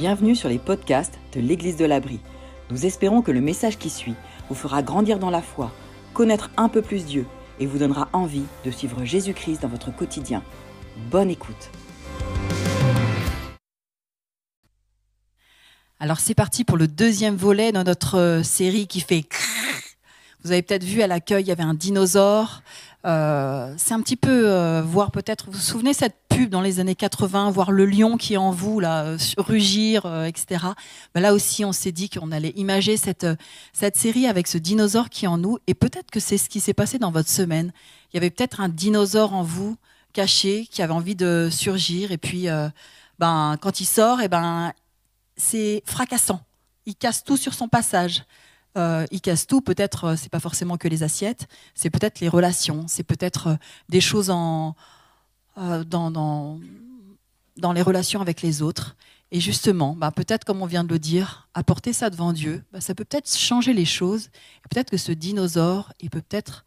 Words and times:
Bienvenue 0.00 0.34
sur 0.34 0.48
les 0.48 0.58
podcasts 0.58 1.18
de 1.34 1.40
l'Église 1.40 1.76
de 1.76 1.84
l'Abri. 1.84 2.20
Nous 2.70 2.86
espérons 2.86 3.20
que 3.20 3.32
le 3.32 3.42
message 3.42 3.76
qui 3.76 3.90
suit 3.90 4.14
vous 4.48 4.54
fera 4.54 4.82
grandir 4.82 5.18
dans 5.18 5.28
la 5.28 5.42
foi, 5.42 5.70
connaître 6.14 6.50
un 6.56 6.70
peu 6.70 6.80
plus 6.80 7.04
Dieu 7.04 7.26
et 7.58 7.66
vous 7.66 7.76
donnera 7.76 8.08
envie 8.14 8.44
de 8.64 8.70
suivre 8.70 9.04
Jésus-Christ 9.04 9.60
dans 9.60 9.68
votre 9.68 9.94
quotidien. 9.94 10.42
Bonne 11.10 11.28
écoute. 11.28 11.70
Alors 15.98 16.20
c'est 16.20 16.34
parti 16.34 16.64
pour 16.64 16.78
le 16.78 16.88
deuxième 16.88 17.36
volet 17.36 17.70
de 17.70 17.82
notre 17.82 18.16
euh, 18.16 18.42
série 18.42 18.86
qui 18.86 19.00
fait... 19.00 19.26
Vous 20.42 20.52
avez 20.52 20.62
peut-être 20.62 20.84
vu 20.84 21.02
à 21.02 21.06
l'accueil, 21.06 21.44
il 21.44 21.48
y 21.48 21.52
avait 21.52 21.62
un 21.62 21.74
dinosaure. 21.74 22.62
Euh, 23.06 23.74
c'est 23.78 23.94
un 23.94 24.00
petit 24.02 24.16
peu 24.16 24.50
euh, 24.50 24.82
voir 24.82 25.10
peut-être, 25.10 25.46
vous 25.46 25.52
vous 25.52 25.58
souvenez 25.58 25.94
cette 25.94 26.16
pub 26.28 26.50
dans 26.50 26.60
les 26.60 26.80
années 26.80 26.94
80, 26.94 27.50
voir 27.50 27.72
le 27.72 27.86
lion 27.86 28.18
qui 28.18 28.34
est 28.34 28.36
en 28.36 28.50
vous, 28.50 28.78
là, 28.78 29.04
euh, 29.04 29.18
rugir, 29.38 30.04
etc. 30.26 30.66
Ben 31.14 31.20
là 31.20 31.32
aussi, 31.32 31.64
on 31.64 31.72
s'est 31.72 31.92
dit 31.92 32.10
qu'on 32.10 32.30
allait 32.30 32.52
imager 32.56 32.96
cette, 32.96 33.26
cette 33.72 33.96
série 33.96 34.26
avec 34.26 34.46
ce 34.46 34.58
dinosaure 34.58 35.08
qui 35.08 35.24
est 35.24 35.28
en 35.28 35.38
nous. 35.38 35.58
Et 35.66 35.74
peut-être 35.74 36.10
que 36.10 36.20
c'est 36.20 36.38
ce 36.38 36.48
qui 36.48 36.60
s'est 36.60 36.74
passé 36.74 36.98
dans 36.98 37.10
votre 37.10 37.30
semaine. 37.30 37.72
Il 38.12 38.16
y 38.16 38.18
avait 38.18 38.30
peut-être 38.30 38.60
un 38.60 38.68
dinosaure 38.68 39.32
en 39.32 39.42
vous, 39.42 39.76
caché, 40.12 40.66
qui 40.70 40.82
avait 40.82 40.92
envie 40.92 41.16
de 41.16 41.48
surgir. 41.50 42.12
Et 42.12 42.18
puis, 42.18 42.48
ben, 43.18 43.56
quand 43.60 43.80
il 43.80 43.86
sort, 43.86 44.20
et 44.20 44.24
eh 44.24 44.28
ben, 44.28 44.72
c'est 45.36 45.82
fracassant. 45.86 46.40
Il 46.86 46.96
casse 46.96 47.24
tout 47.24 47.36
sur 47.36 47.54
son 47.54 47.68
passage. 47.68 48.24
Euh, 48.76 49.06
il 49.10 49.20
casse 49.20 49.46
tout. 49.46 49.60
Peut-être, 49.60 50.04
euh, 50.04 50.16
c'est 50.16 50.30
pas 50.30 50.40
forcément 50.40 50.76
que 50.76 50.88
les 50.88 51.02
assiettes, 51.02 51.48
c'est 51.74 51.90
peut-être 51.90 52.20
les 52.20 52.28
relations, 52.28 52.84
c'est 52.86 53.02
peut-être 53.02 53.46
euh, 53.48 53.56
des 53.88 54.00
choses 54.00 54.30
en, 54.30 54.76
dans, 55.56 56.10
dans, 56.10 57.72
les 57.72 57.82
relations 57.82 58.20
avec 58.20 58.42
les 58.42 58.62
autres. 58.62 58.96
Et 59.32 59.40
justement, 59.40 59.94
bah, 59.96 60.10
peut-être, 60.10 60.44
comme 60.44 60.62
on 60.62 60.66
vient 60.66 60.84
de 60.84 60.92
le 60.92 60.98
dire, 60.98 61.48
apporter 61.54 61.92
ça 61.92 62.10
devant 62.10 62.32
Dieu, 62.32 62.64
bah, 62.72 62.80
ça 62.80 62.94
peut 62.94 63.04
peut-être 63.04 63.30
changer 63.36 63.72
les 63.72 63.84
choses. 63.84 64.30
peut-être 64.70 64.90
que 64.90 64.96
ce 64.96 65.12
dinosaure, 65.12 65.92
il 66.00 66.10
peut 66.10 66.22
peut-être 66.22 66.64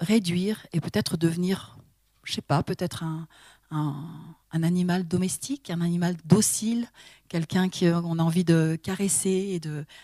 réduire 0.00 0.66
et 0.72 0.80
peut-être 0.80 1.18
devenir, 1.18 1.76
je 2.24 2.32
sais 2.32 2.40
pas, 2.40 2.62
peut-être 2.62 3.02
un, 3.02 3.28
un, 3.70 4.62
animal 4.62 5.06
domestique, 5.06 5.70
un 5.70 5.80
animal 5.80 6.16
docile, 6.24 6.86
quelqu'un 7.28 7.68
qu'on 7.68 8.18
a 8.18 8.22
envie 8.22 8.44
de 8.44 8.78
caresser 8.82 9.30
et 9.30 9.60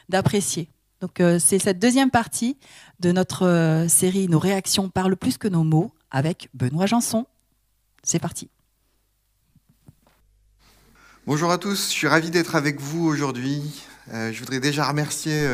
d'apprécier. 0.08 0.68
Donc 1.00 1.20
euh, 1.20 1.38
c'est 1.38 1.58
cette 1.58 1.78
deuxième 1.78 2.10
partie 2.10 2.56
de 3.00 3.12
notre 3.12 3.46
euh, 3.46 3.88
série 3.88 4.28
Nos 4.28 4.38
réactions 4.38 4.88
parlent 4.88 5.16
plus 5.16 5.36
que 5.36 5.48
nos 5.48 5.62
mots 5.62 5.92
avec 6.10 6.48
Benoît 6.54 6.86
Janson. 6.86 7.26
C'est 8.02 8.18
parti. 8.18 8.48
Bonjour 11.26 11.50
à 11.50 11.58
tous, 11.58 11.88
je 11.88 11.92
suis 11.92 12.06
ravi 12.06 12.30
d'être 12.30 12.54
avec 12.54 12.80
vous 12.80 13.04
aujourd'hui. 13.04 13.60
Euh, 14.12 14.32
je 14.32 14.38
voudrais 14.38 14.60
déjà 14.60 14.86
remercier 14.88 15.44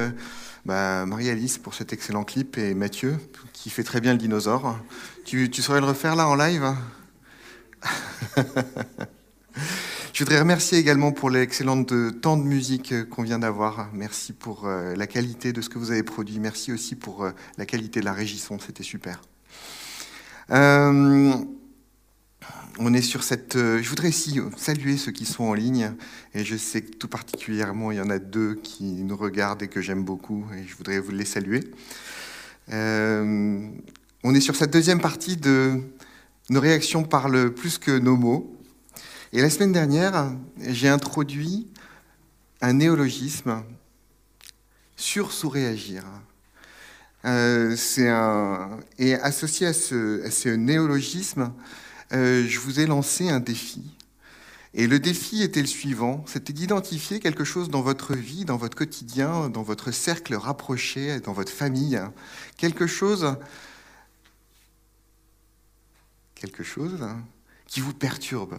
bah, 0.66 1.06
Marie-Alice 1.06 1.56
pour 1.56 1.74
cet 1.74 1.94
excellent 1.94 2.24
clip 2.24 2.58
et 2.58 2.74
Mathieu 2.74 3.16
qui 3.54 3.70
fait 3.70 3.82
très 3.82 4.00
bien 4.00 4.12
le 4.12 4.18
dinosaure. 4.18 4.78
Tu, 5.24 5.50
tu 5.50 5.62
saurais 5.62 5.80
le 5.80 5.86
refaire 5.86 6.14
là 6.14 6.28
en 6.28 6.34
live? 6.34 6.74
Je 10.12 10.24
voudrais 10.24 10.40
remercier 10.40 10.78
également 10.78 11.10
pour 11.10 11.30
l'excellente 11.30 11.94
temps 12.20 12.36
de 12.36 12.42
musique 12.42 13.08
qu'on 13.08 13.22
vient 13.22 13.38
d'avoir. 13.38 13.88
Merci 13.94 14.34
pour 14.34 14.66
euh, 14.66 14.94
la 14.94 15.06
qualité 15.06 15.54
de 15.54 15.62
ce 15.62 15.70
que 15.70 15.78
vous 15.78 15.90
avez 15.90 16.02
produit. 16.02 16.38
Merci 16.38 16.70
aussi 16.70 16.96
pour 16.96 17.24
euh, 17.24 17.30
la 17.56 17.64
qualité 17.64 18.00
de 18.00 18.04
la 18.04 18.12
régisson. 18.12 18.58
C'était 18.58 18.82
super. 18.82 19.22
Euh, 20.50 21.32
on 22.78 22.92
est 22.92 23.00
sur 23.00 23.22
cette. 23.22 23.56
je 23.56 23.88
voudrais 23.88 24.08
aussi 24.08 24.38
saluer 24.58 24.98
ceux 24.98 25.12
qui 25.12 25.24
sont 25.24 25.44
en 25.44 25.54
ligne. 25.54 25.92
Et 26.34 26.44
je 26.44 26.56
sais 26.58 26.82
que 26.82 26.94
tout 26.94 27.08
particulièrement, 27.08 27.90
il 27.90 27.96
y 27.96 28.00
en 28.02 28.10
a 28.10 28.18
deux 28.18 28.56
qui 28.56 28.84
nous 28.84 29.16
regardent 29.16 29.62
et 29.62 29.68
que 29.68 29.80
j'aime 29.80 30.04
beaucoup. 30.04 30.44
Et 30.54 30.66
je 30.68 30.76
voudrais 30.76 31.00
vous 31.00 31.12
les 31.12 31.24
saluer. 31.24 31.70
on 32.68 34.34
est 34.34 34.40
sur 34.40 34.56
cette 34.56 34.72
deuxième 34.74 35.00
partie 35.00 35.38
de 35.38 35.80
nos 36.50 36.60
réactions 36.60 37.04
parlent 37.04 37.52
plus 37.52 37.78
que 37.78 37.98
nos 37.98 38.16
mots. 38.16 38.56
Et 39.32 39.40
la 39.40 39.50
semaine 39.50 39.72
dernière, 39.72 40.32
j'ai 40.60 40.88
introduit 40.88 41.68
un 42.60 42.74
néologisme 42.74 43.62
sur 44.96 45.32
sous-réagir. 45.32 46.04
Euh. 47.24 47.76
Et 48.98 49.14
associé 49.14 49.66
à 49.66 49.72
ce, 49.72 50.48
néologisme, 50.48 51.52
euh, 52.12 52.44
je 52.46 52.58
vous 52.58 52.80
ai 52.80 52.86
lancé 52.86 53.28
un 53.28 53.40
défi. 53.40 53.82
Et 54.74 54.86
le 54.86 54.98
défi 54.98 55.42
était 55.42 55.60
le 55.60 55.66
suivant, 55.66 56.24
c'était 56.26 56.54
d'identifier 56.54 57.20
quelque 57.20 57.44
chose 57.44 57.68
dans 57.68 57.82
votre 57.82 58.14
vie, 58.14 58.46
dans 58.46 58.56
votre 58.56 58.76
quotidien, 58.76 59.50
dans 59.50 59.62
votre 59.62 59.90
cercle 59.90 60.34
rapproché, 60.34 61.20
dans 61.20 61.34
votre 61.34 61.52
famille, 61.52 62.00
quelque 62.56 62.86
chose 62.86 63.36
quelque 66.42 66.64
chose 66.64 66.98
qui 67.68 67.80
vous 67.80 67.94
perturbe, 67.94 68.58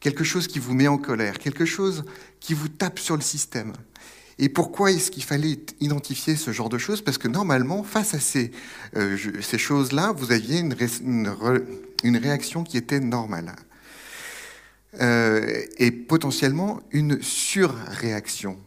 quelque 0.00 0.24
chose 0.24 0.48
qui 0.48 0.58
vous 0.58 0.74
met 0.74 0.88
en 0.88 0.98
colère, 0.98 1.38
quelque 1.38 1.64
chose 1.64 2.04
qui 2.40 2.52
vous 2.52 2.66
tape 2.66 2.98
sur 2.98 3.14
le 3.14 3.22
système. 3.22 3.72
Et 4.40 4.48
pourquoi 4.48 4.90
est-ce 4.90 5.12
qu'il 5.12 5.22
fallait 5.22 5.60
identifier 5.78 6.34
ce 6.34 6.50
genre 6.50 6.68
de 6.68 6.78
choses? 6.78 7.00
Parce 7.00 7.18
que 7.18 7.28
normalement, 7.28 7.84
face 7.84 8.14
à 8.14 8.18
ces, 8.18 8.50
euh, 8.96 9.16
choses-là, 9.56 10.12
vous 10.16 10.32
aviez 10.32 10.58
une, 10.58 10.74
une, 12.02 12.16
réaction 12.16 12.64
qui 12.64 12.76
était 12.76 12.98
normale. 12.98 13.54
Euh, 15.00 15.62
et 15.78 15.92
potentiellement 15.92 16.80
une 16.90 17.22
surréaction. 17.22 18.58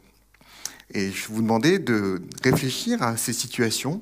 Et 0.94 1.12
je 1.12 1.28
vous 1.28 1.42
demandais 1.42 1.78
de 1.78 2.22
réfléchir 2.42 3.04
à 3.04 3.18
ces 3.18 3.34
situations 3.34 4.02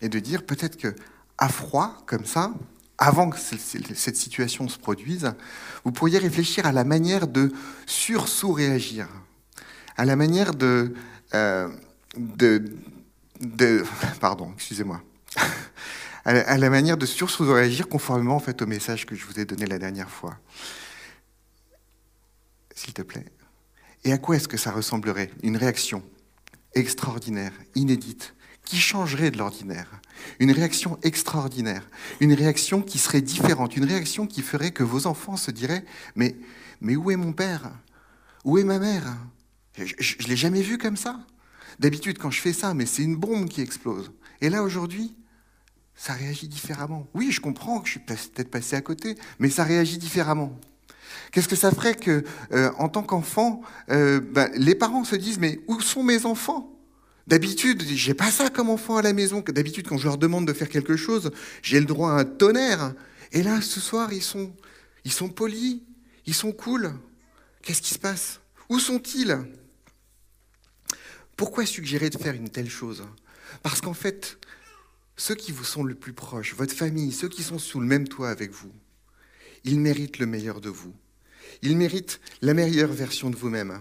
et 0.00 0.08
de 0.08 0.18
dire 0.18 0.44
peut-être 0.44 0.76
que 0.76 0.92
à 1.38 1.48
froid, 1.48 2.02
comme 2.06 2.24
ça, 2.24 2.52
avant 3.02 3.30
que 3.30 3.38
cette 3.38 4.16
situation 4.16 4.68
se 4.68 4.78
produise, 4.78 5.32
vous 5.84 5.90
pourriez 5.90 6.18
réfléchir 6.18 6.66
à 6.66 6.72
la 6.72 6.84
manière 6.84 7.26
de 7.26 7.52
sur-sous-réagir, 7.84 9.08
à 9.96 10.04
la 10.04 10.14
manière 10.14 10.54
de, 10.54 10.94
euh, 11.34 11.68
pardon, 14.20 14.52
excusez-moi, 14.54 15.02
à 16.24 16.56
la 16.56 16.70
manière 16.70 16.96
de 16.96 17.04
sur-sous-réagir 17.04 17.88
conformément 17.88 18.36
en 18.36 18.40
fait 18.40 18.62
au 18.62 18.66
message 18.66 19.04
que 19.04 19.16
je 19.16 19.26
vous 19.26 19.40
ai 19.40 19.46
donné 19.46 19.66
la 19.66 19.78
dernière 19.78 20.08
fois. 20.08 20.38
S'il 22.72 22.94
te 22.94 23.02
plaît. 23.02 23.26
Et 24.04 24.12
à 24.12 24.18
quoi 24.18 24.36
est-ce 24.36 24.46
que 24.46 24.56
ça 24.56 24.70
ressemblerait 24.70 25.32
Une 25.42 25.56
réaction 25.56 26.04
extraordinaire, 26.74 27.52
inédite, 27.74 28.34
qui 28.64 28.78
changerait 28.78 29.30
de 29.30 29.38
l'ordinaire. 29.38 30.00
Une 30.38 30.52
réaction 30.52 30.98
extraordinaire, 31.02 31.88
une 32.20 32.32
réaction 32.32 32.80
qui 32.82 32.98
serait 32.98 33.20
différente, 33.20 33.76
une 33.76 33.84
réaction 33.84 34.26
qui 34.26 34.42
ferait 34.42 34.70
que 34.70 34.82
vos 34.82 35.06
enfants 35.06 35.36
se 35.36 35.50
diraient 35.50 35.84
Mais, 36.14 36.36
mais 36.80 36.96
où 36.96 37.10
est 37.10 37.16
mon 37.16 37.32
père? 37.32 37.72
Où 38.44 38.58
est 38.58 38.64
ma 38.64 38.78
mère? 38.78 39.16
Je 39.76 39.84
ne 39.84 40.28
l'ai 40.28 40.36
jamais 40.36 40.62
vu 40.62 40.78
comme 40.78 40.96
ça. 40.96 41.20
D'habitude, 41.78 42.18
quand 42.18 42.30
je 42.30 42.40
fais 42.40 42.52
ça, 42.52 42.74
mais 42.74 42.86
c'est 42.86 43.02
une 43.02 43.16
bombe 43.16 43.48
qui 43.48 43.60
explose. 43.62 44.12
Et 44.40 44.50
là, 44.50 44.62
aujourd'hui, 44.62 45.14
ça 45.94 46.12
réagit 46.12 46.48
différemment. 46.48 47.06
Oui, 47.14 47.30
je 47.30 47.40
comprends 47.40 47.80
que 47.80 47.86
je 47.86 47.92
suis 47.92 48.00
peut-être 48.00 48.50
passé 48.50 48.76
à 48.76 48.80
côté, 48.80 49.16
mais 49.38 49.50
ça 49.50 49.64
réagit 49.64 49.98
différemment. 49.98 50.58
Qu'est-ce 51.30 51.48
que 51.48 51.56
ça 51.56 51.70
ferait 51.70 51.94
que, 51.94 52.24
euh, 52.52 52.70
en 52.78 52.88
tant 52.88 53.02
qu'enfant, 53.02 53.62
euh, 53.90 54.20
ben, 54.20 54.50
les 54.54 54.74
parents 54.74 55.04
se 55.04 55.16
disent 55.16 55.38
mais 55.38 55.60
où 55.66 55.80
sont 55.80 56.02
mes 56.02 56.26
enfants? 56.26 56.71
D'habitude, 57.26 57.82
j'ai 57.82 58.14
pas 58.14 58.30
ça 58.30 58.50
comme 58.50 58.68
enfant 58.70 58.96
à 58.96 59.02
la 59.02 59.12
maison. 59.12 59.42
D'habitude, 59.46 59.86
quand 59.86 59.98
je 59.98 60.04
leur 60.04 60.18
demande 60.18 60.46
de 60.46 60.52
faire 60.52 60.68
quelque 60.68 60.96
chose, 60.96 61.30
j'ai 61.62 61.78
le 61.78 61.86
droit 61.86 62.12
à 62.12 62.20
un 62.20 62.24
tonnerre. 62.24 62.94
Et 63.32 63.42
là, 63.42 63.60
ce 63.60 63.80
soir, 63.80 64.12
ils 64.12 64.22
sont, 64.22 64.52
ils 65.04 65.12
sont 65.12 65.28
polis, 65.28 65.80
ils 66.26 66.34
sont 66.34 66.52
cool. 66.52 66.92
Qu'est-ce 67.62 67.82
qui 67.82 67.94
se 67.94 67.98
passe? 67.98 68.40
Où 68.68 68.78
sont-ils? 68.78 69.38
Pourquoi 71.36 71.64
suggérer 71.64 72.10
de 72.10 72.18
faire 72.18 72.34
une 72.34 72.50
telle 72.50 72.70
chose? 72.70 73.04
Parce 73.62 73.80
qu'en 73.80 73.94
fait, 73.94 74.38
ceux 75.16 75.34
qui 75.34 75.52
vous 75.52 75.64
sont 75.64 75.84
le 75.84 75.94
plus 75.94 76.12
proches, 76.12 76.54
votre 76.54 76.74
famille, 76.74 77.12
ceux 77.12 77.28
qui 77.28 77.42
sont 77.42 77.58
sous 77.58 77.80
le 77.80 77.86
même 77.86 78.08
toit 78.08 78.30
avec 78.30 78.50
vous, 78.50 78.72
ils 79.64 79.78
méritent 79.78 80.18
le 80.18 80.26
meilleur 80.26 80.60
de 80.60 80.68
vous. 80.68 80.92
Ils 81.62 81.76
méritent 81.76 82.20
la 82.40 82.54
meilleure 82.54 82.92
version 82.92 83.30
de 83.30 83.36
vous-même. 83.36 83.80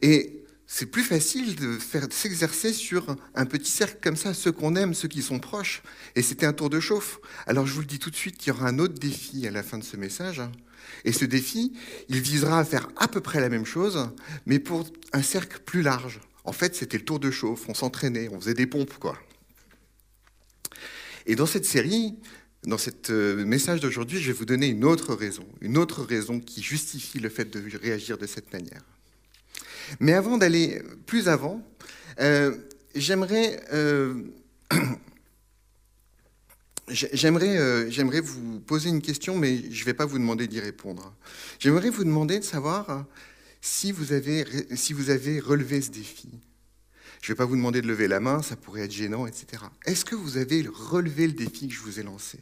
Et 0.00 0.43
c'est 0.76 0.86
plus 0.86 1.04
facile 1.04 1.54
de 1.54 1.78
s'exercer 2.10 2.72
sur 2.72 3.14
un 3.36 3.46
petit 3.46 3.70
cercle 3.70 3.98
comme 4.02 4.16
ça, 4.16 4.34
ceux 4.34 4.50
qu'on 4.50 4.74
aime, 4.74 4.92
ceux 4.92 5.06
qui 5.06 5.22
sont 5.22 5.38
proches. 5.38 5.84
Et 6.16 6.22
c'était 6.22 6.46
un 6.46 6.52
tour 6.52 6.68
de 6.68 6.80
chauffe. 6.80 7.20
Alors 7.46 7.64
je 7.64 7.72
vous 7.74 7.78
le 7.82 7.86
dis 7.86 8.00
tout 8.00 8.10
de 8.10 8.16
suite 8.16 8.38
qu'il 8.38 8.52
y 8.52 8.56
aura 8.56 8.66
un 8.66 8.80
autre 8.80 8.94
défi 8.94 9.46
à 9.46 9.52
la 9.52 9.62
fin 9.62 9.78
de 9.78 9.84
ce 9.84 9.96
message. 9.96 10.42
Et 11.04 11.12
ce 11.12 11.26
défi, 11.26 11.74
il 12.08 12.20
visera 12.20 12.58
à 12.58 12.64
faire 12.64 12.88
à 12.96 13.06
peu 13.06 13.20
près 13.20 13.40
la 13.40 13.50
même 13.50 13.64
chose, 13.64 14.08
mais 14.46 14.58
pour 14.58 14.84
un 15.12 15.22
cercle 15.22 15.60
plus 15.64 15.82
large. 15.82 16.18
En 16.42 16.52
fait, 16.52 16.74
c'était 16.74 16.98
le 16.98 17.04
tour 17.04 17.20
de 17.20 17.30
chauffe, 17.30 17.68
on 17.68 17.74
s'entraînait, 17.74 18.28
on 18.32 18.40
faisait 18.40 18.54
des 18.54 18.66
pompes, 18.66 18.98
quoi. 18.98 19.16
Et 21.26 21.36
dans 21.36 21.46
cette 21.46 21.66
série, 21.66 22.16
dans 22.64 22.78
ce 22.78 22.90
euh, 23.10 23.44
message 23.44 23.78
d'aujourd'hui, 23.78 24.20
je 24.20 24.26
vais 24.26 24.36
vous 24.36 24.44
donner 24.44 24.66
une 24.66 24.84
autre 24.84 25.14
raison, 25.14 25.46
une 25.60 25.78
autre 25.78 26.02
raison 26.02 26.40
qui 26.40 26.64
justifie 26.64 27.20
le 27.20 27.28
fait 27.28 27.48
de 27.48 27.62
réagir 27.78 28.18
de 28.18 28.26
cette 28.26 28.52
manière. 28.52 28.82
Mais 30.00 30.12
avant 30.12 30.38
d'aller 30.38 30.82
plus 31.06 31.28
avant, 31.28 31.62
euh, 32.20 32.56
j'aimerais 32.94 33.62
euh, 33.72 34.22
j'aimerais 36.88 37.58
euh, 37.58 37.90
j'aimerais 37.90 38.20
vous 38.20 38.60
poser 38.60 38.88
une 38.88 39.02
question, 39.02 39.36
mais 39.36 39.56
je 39.70 39.80
ne 39.80 39.84
vais 39.84 39.94
pas 39.94 40.06
vous 40.06 40.18
demander 40.18 40.46
d'y 40.46 40.60
répondre. 40.60 41.14
J'aimerais 41.58 41.90
vous 41.90 42.04
demander 42.04 42.38
de 42.38 42.44
savoir 42.44 43.04
si 43.60 43.92
vous 43.92 44.12
avez 44.12 44.44
si 44.76 44.92
vous 44.92 45.10
avez 45.10 45.40
relevé 45.40 45.80
ce 45.80 45.90
défi. 45.90 46.28
Je 47.20 47.30
ne 47.30 47.34
vais 47.34 47.38
pas 47.38 47.46
vous 47.46 47.56
demander 47.56 47.80
de 47.80 47.86
lever 47.86 48.06
la 48.06 48.20
main, 48.20 48.42
ça 48.42 48.54
pourrait 48.54 48.82
être 48.82 48.92
gênant, 48.92 49.26
etc. 49.26 49.62
Est-ce 49.86 50.04
que 50.04 50.14
vous 50.14 50.36
avez 50.36 50.66
relevé 50.70 51.26
le 51.26 51.32
défi 51.32 51.68
que 51.68 51.74
je 51.74 51.80
vous 51.80 51.98
ai 51.98 52.02
lancé? 52.02 52.38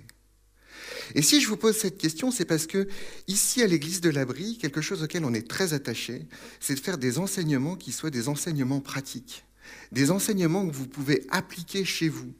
Et 1.15 1.23
si 1.23 1.41
je 1.41 1.49
vous 1.49 1.57
pose 1.57 1.77
cette 1.77 1.99
question, 1.99 2.31
c'est 2.31 2.45
parce 2.45 2.67
que 2.67 2.89
ici 3.29 3.63
à 3.63 3.67
l'église 3.67 4.01
de 4.01 4.11
l'Abri, 4.11 4.59
quelque 4.59 4.81
chose 4.81 5.03
auquel 5.03 5.25
on 5.25 5.35
est 5.35 5.49
très 5.49 5.75
attaché, 5.75 6.27
c'est 6.61 6.75
de 6.75 6.81
faire 6.81 6.99
des 6.99 7.19
enseignements 7.19 7.77
qui 7.77 7.93
soient 7.93 8.11
des 8.11 8.29
enseignements 8.29 8.81
pratiques, 8.81 9.45
des 9.91 10.11
enseignements 10.11 10.67
que 10.67 10.75
vous 10.75 10.87
pouvez 10.87 11.27
appliquer 11.31 11.85
chez 11.85 12.09
vous. 12.09 12.33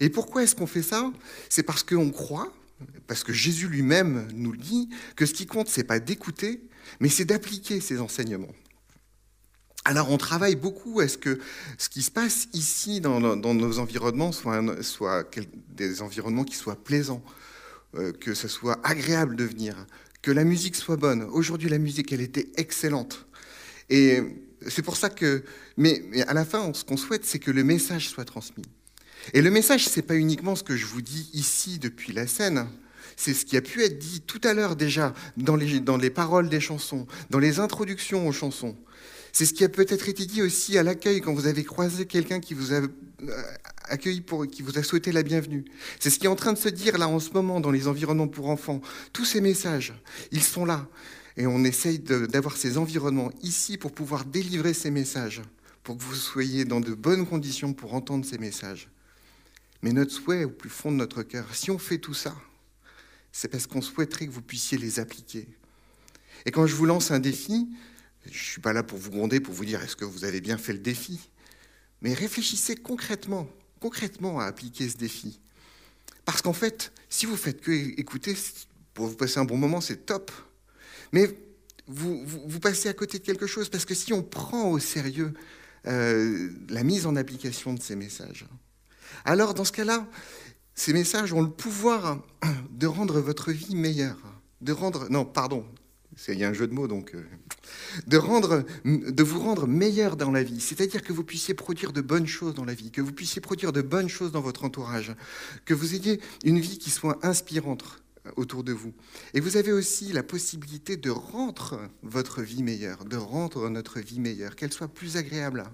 Et 0.00 0.10
pourquoi 0.10 0.42
est-ce 0.42 0.54
qu'on 0.54 0.66
fait 0.66 0.82
ça? 0.82 1.12
C'est 1.48 1.62
parce 1.62 1.82
qu'on 1.82 2.10
croit, 2.10 2.52
parce 3.06 3.24
que 3.24 3.32
Jésus 3.32 3.68
lui-même 3.68 4.28
nous 4.34 4.52
le 4.52 4.58
dit, 4.58 4.88
que 5.16 5.26
ce 5.26 5.32
qui 5.32 5.46
compte, 5.46 5.68
c'est 5.68 5.84
pas 5.84 5.98
d'écouter, 5.98 6.62
mais 7.00 7.08
c'est 7.08 7.24
d'appliquer 7.24 7.80
ces 7.80 8.00
enseignements. 8.00 8.54
Alors 9.84 10.10
on 10.10 10.18
travaille 10.18 10.56
beaucoup 10.56 11.00
à 11.00 11.08
ce 11.08 11.16
que 11.16 11.40
ce 11.78 11.88
qui 11.88 12.02
se 12.02 12.10
passe 12.10 12.48
ici 12.52 13.00
dans, 13.00 13.18
nos 13.18 13.78
environnements 13.78 14.30
soit, 14.30 14.62
soit 14.82 15.24
des 15.70 16.02
environnements 16.02 16.44
qui 16.44 16.54
soient 16.54 16.76
plaisants, 16.76 17.24
que 18.20 18.34
ce 18.34 18.48
soit 18.48 18.78
agréable 18.84 19.36
de 19.36 19.44
venir, 19.44 19.86
que 20.22 20.30
la 20.30 20.44
musique 20.44 20.76
soit 20.76 20.96
bonne. 20.96 21.22
Aujourd'hui, 21.22 21.68
la 21.68 21.78
musique, 21.78 22.12
elle 22.12 22.20
était 22.20 22.48
excellente. 22.56 23.26
Et 23.88 24.20
c'est 24.68 24.82
pour 24.82 24.96
ça 24.96 25.10
que, 25.10 25.42
mais, 25.76 26.02
à 26.26 26.34
la 26.34 26.44
fin, 26.44 26.72
ce 26.74 26.84
qu'on 26.84 26.96
souhaite, 26.96 27.24
c'est 27.24 27.38
que 27.38 27.50
le 27.50 27.64
message 27.64 28.08
soit 28.08 28.24
transmis. 28.24 28.64
Et 29.34 29.42
le 29.42 29.50
message, 29.50 29.86
c'est 29.86 30.02
pas 30.02 30.16
uniquement 30.16 30.56
ce 30.56 30.62
que 30.62 30.76
je 30.76 30.86
vous 30.86 31.02
dis 31.02 31.30
ici 31.32 31.78
depuis 31.78 32.12
la 32.12 32.26
scène. 32.26 32.66
C'est 33.16 33.34
ce 33.34 33.44
qui 33.44 33.56
a 33.56 33.62
pu 33.62 33.82
être 33.82 33.98
dit 33.98 34.22
tout 34.22 34.40
à 34.44 34.54
l'heure 34.54 34.76
déjà 34.76 35.14
dans 35.36 35.56
les, 35.56 35.80
dans 35.80 35.96
les 35.96 36.10
paroles 36.10 36.48
des 36.48 36.60
chansons, 36.60 37.06
dans 37.28 37.38
les 37.38 37.58
introductions 37.58 38.26
aux 38.26 38.32
chansons. 38.32 38.76
C'est 39.32 39.46
ce 39.46 39.54
qui 39.54 39.64
a 39.64 39.68
peut-être 39.68 40.08
été 40.08 40.26
dit 40.26 40.42
aussi 40.42 40.76
à 40.78 40.82
l'accueil 40.82 41.20
quand 41.20 41.34
vous 41.34 41.46
avez 41.46 41.64
croisé 41.64 42.06
quelqu'un 42.06 42.40
qui 42.40 42.54
vous 42.54 42.72
a 42.72 42.76
euh, 42.78 43.42
accueilli 43.84 44.20
pour, 44.20 44.46
qui 44.46 44.62
vous 44.62 44.78
a 44.78 44.82
souhaité 44.82 45.12
la 45.12 45.22
bienvenue. 45.22 45.64
C'est 45.98 46.10
ce 46.10 46.18
qui 46.18 46.26
est 46.26 46.28
en 46.30 46.36
train 46.36 46.52
de 46.52 46.58
se 46.58 46.68
dire 46.68 46.98
là 46.98 47.08
en 47.08 47.20
ce 47.20 47.30
moment 47.30 47.60
dans 47.60 47.70
les 47.70 47.88
environnements 47.88 48.28
pour 48.28 48.48
enfants. 48.48 48.80
Tous 49.12 49.24
ces 49.24 49.40
messages, 49.40 49.94
ils 50.32 50.42
sont 50.42 50.64
là. 50.64 50.88
Et 51.36 51.46
on 51.46 51.64
essaye 51.64 51.98
d'avoir 51.98 52.56
ces 52.56 52.76
environnements 52.76 53.30
ici 53.42 53.78
pour 53.78 53.92
pouvoir 53.92 54.24
délivrer 54.24 54.74
ces 54.74 54.90
messages, 54.90 55.42
pour 55.82 55.96
que 55.96 56.02
vous 56.02 56.14
soyez 56.14 56.64
dans 56.64 56.80
de 56.80 56.92
bonnes 56.92 57.26
conditions 57.26 57.72
pour 57.72 57.94
entendre 57.94 58.24
ces 58.24 58.38
messages. 58.38 58.88
Mais 59.82 59.92
notre 59.92 60.12
souhait 60.12 60.44
au 60.44 60.50
plus 60.50 60.68
fond 60.68 60.90
de 60.92 60.96
notre 60.96 61.22
cœur, 61.22 61.54
si 61.54 61.70
on 61.70 61.78
fait 61.78 61.98
tout 61.98 62.14
ça, 62.14 62.34
c'est 63.32 63.48
parce 63.48 63.66
qu'on 63.66 63.80
souhaiterait 63.80 64.26
que 64.26 64.32
vous 64.32 64.42
puissiez 64.42 64.76
les 64.76 64.98
appliquer. 64.98 65.46
Et 66.46 66.50
quand 66.50 66.66
je 66.66 66.74
vous 66.74 66.86
lance 66.86 67.10
un 67.10 67.20
défi, 67.20 67.68
je 68.30 68.38
ne 68.38 68.44
suis 68.44 68.60
pas 68.60 68.72
là 68.72 68.82
pour 68.82 68.98
vous 68.98 69.10
gronder, 69.10 69.40
pour 69.40 69.54
vous 69.54 69.64
dire 69.64 69.82
est-ce 69.82 69.96
que 69.96 70.04
vous 70.04 70.24
avez 70.24 70.40
bien 70.40 70.58
fait 70.58 70.72
le 70.72 70.78
défi? 70.78 71.30
Mais 72.02 72.14
réfléchissez 72.14 72.76
concrètement, 72.76 73.48
concrètement 73.80 74.40
à 74.40 74.44
appliquer 74.44 74.88
ce 74.88 74.96
défi. 74.96 75.40
Parce 76.24 76.42
qu'en 76.42 76.52
fait, 76.52 76.92
si 77.08 77.26
vous 77.26 77.36
faites 77.36 77.60
que 77.60 77.72
écouter, 77.72 78.36
pour 78.94 79.06
vous 79.06 79.16
passer 79.16 79.38
un 79.38 79.44
bon 79.44 79.56
moment, 79.56 79.80
c'est 79.80 80.06
top. 80.06 80.30
Mais 81.12 81.36
vous, 81.86 82.24
vous, 82.24 82.60
passez 82.60 82.88
à 82.88 82.92
côté 82.92 83.18
de 83.18 83.24
quelque 83.24 83.46
chose, 83.46 83.68
parce 83.68 83.84
que 83.84 83.94
si 83.94 84.12
on 84.12 84.22
prend 84.22 84.70
au 84.70 84.78
sérieux 84.78 85.34
euh, 85.86 86.50
la 86.68 86.84
mise 86.84 87.06
en 87.06 87.16
application 87.16 87.74
de 87.74 87.82
ces 87.82 87.96
messages, 87.96 88.46
alors 89.24 89.54
dans 89.54 89.64
ce 89.64 89.72
cas-là, 89.72 90.06
ces 90.74 90.92
messages 90.92 91.32
ont 91.32 91.42
le 91.42 91.50
pouvoir 91.50 92.22
de 92.70 92.86
rendre 92.86 93.20
votre 93.20 93.50
vie 93.50 93.74
meilleure. 93.74 94.18
De 94.60 94.72
rendre, 94.72 95.08
non, 95.10 95.24
pardon, 95.24 95.64
il 96.28 96.38
y 96.38 96.44
a 96.44 96.48
un 96.48 96.52
jeu 96.52 96.66
de 96.66 96.74
mots, 96.74 96.88
donc 96.88 97.14
euh, 97.14 97.24
de, 98.06 98.16
rendre, 98.16 98.64
de 98.84 99.22
vous 99.22 99.40
rendre 99.40 99.66
meilleur 99.66 100.16
dans 100.16 100.30
la 100.30 100.42
vie, 100.42 100.60
c'est-à-dire 100.60 101.02
que 101.02 101.12
vous 101.12 101.24
puissiez 101.24 101.54
produire 101.54 101.92
de 101.92 102.00
bonnes 102.00 102.26
choses 102.26 102.54
dans 102.54 102.64
la 102.64 102.74
vie, 102.74 102.90
que 102.90 103.00
vous 103.00 103.12
puissiez 103.12 103.40
produire 103.40 103.72
de 103.72 103.82
bonnes 103.82 104.08
choses 104.08 104.32
dans 104.32 104.40
votre 104.40 104.64
entourage, 104.64 105.14
que 105.64 105.74
vous 105.74 105.94
ayez 105.94 106.20
une 106.44 106.60
vie 106.60 106.78
qui 106.78 106.90
soit 106.90 107.18
inspirante 107.24 108.02
autour 108.36 108.64
de 108.64 108.72
vous. 108.72 108.92
Et 109.34 109.40
vous 109.40 109.56
avez 109.56 109.72
aussi 109.72 110.12
la 110.12 110.22
possibilité 110.22 110.96
de 110.96 111.10
rendre 111.10 111.80
votre 112.02 112.42
vie 112.42 112.62
meilleure, 112.62 113.04
de 113.04 113.16
rendre 113.16 113.68
notre 113.70 114.00
vie 114.00 114.20
meilleure, 114.20 114.56
qu'elle 114.56 114.72
soit 114.72 114.88
plus 114.88 115.16
agréable. 115.16 115.64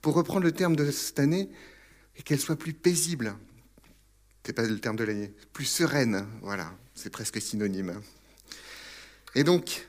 Pour 0.00 0.14
reprendre 0.14 0.44
le 0.44 0.52
terme 0.52 0.76
de 0.76 0.90
cette 0.90 1.18
année, 1.18 1.48
qu'elle 2.24 2.40
soit 2.40 2.56
plus 2.56 2.72
paisible. 2.72 3.34
C'est 4.44 4.52
pas 4.52 4.62
le 4.62 4.78
terme 4.80 4.96
de 4.96 5.04
l'année, 5.04 5.32
plus 5.52 5.64
sereine, 5.64 6.26
voilà, 6.42 6.72
c'est 6.94 7.10
presque 7.10 7.40
synonyme. 7.40 8.00
Et 9.34 9.44
donc, 9.44 9.88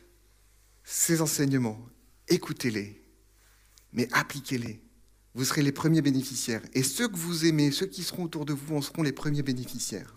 ces 0.84 1.22
enseignements, 1.22 1.80
écoutez-les, 2.28 3.02
mais 3.92 4.08
appliquez-les. 4.12 4.82
Vous 5.36 5.46
serez 5.46 5.64
les 5.64 5.72
premiers 5.72 6.02
bénéficiaires. 6.02 6.62
Et 6.74 6.84
ceux 6.84 7.08
que 7.08 7.16
vous 7.16 7.46
aimez, 7.46 7.72
ceux 7.72 7.88
qui 7.88 8.04
seront 8.04 8.24
autour 8.24 8.46
de 8.46 8.54
vous, 8.54 8.76
en 8.76 8.82
seront 8.82 9.04
les 9.04 9.12
premiers 9.12 9.42
bénéficiaires. 9.42 10.14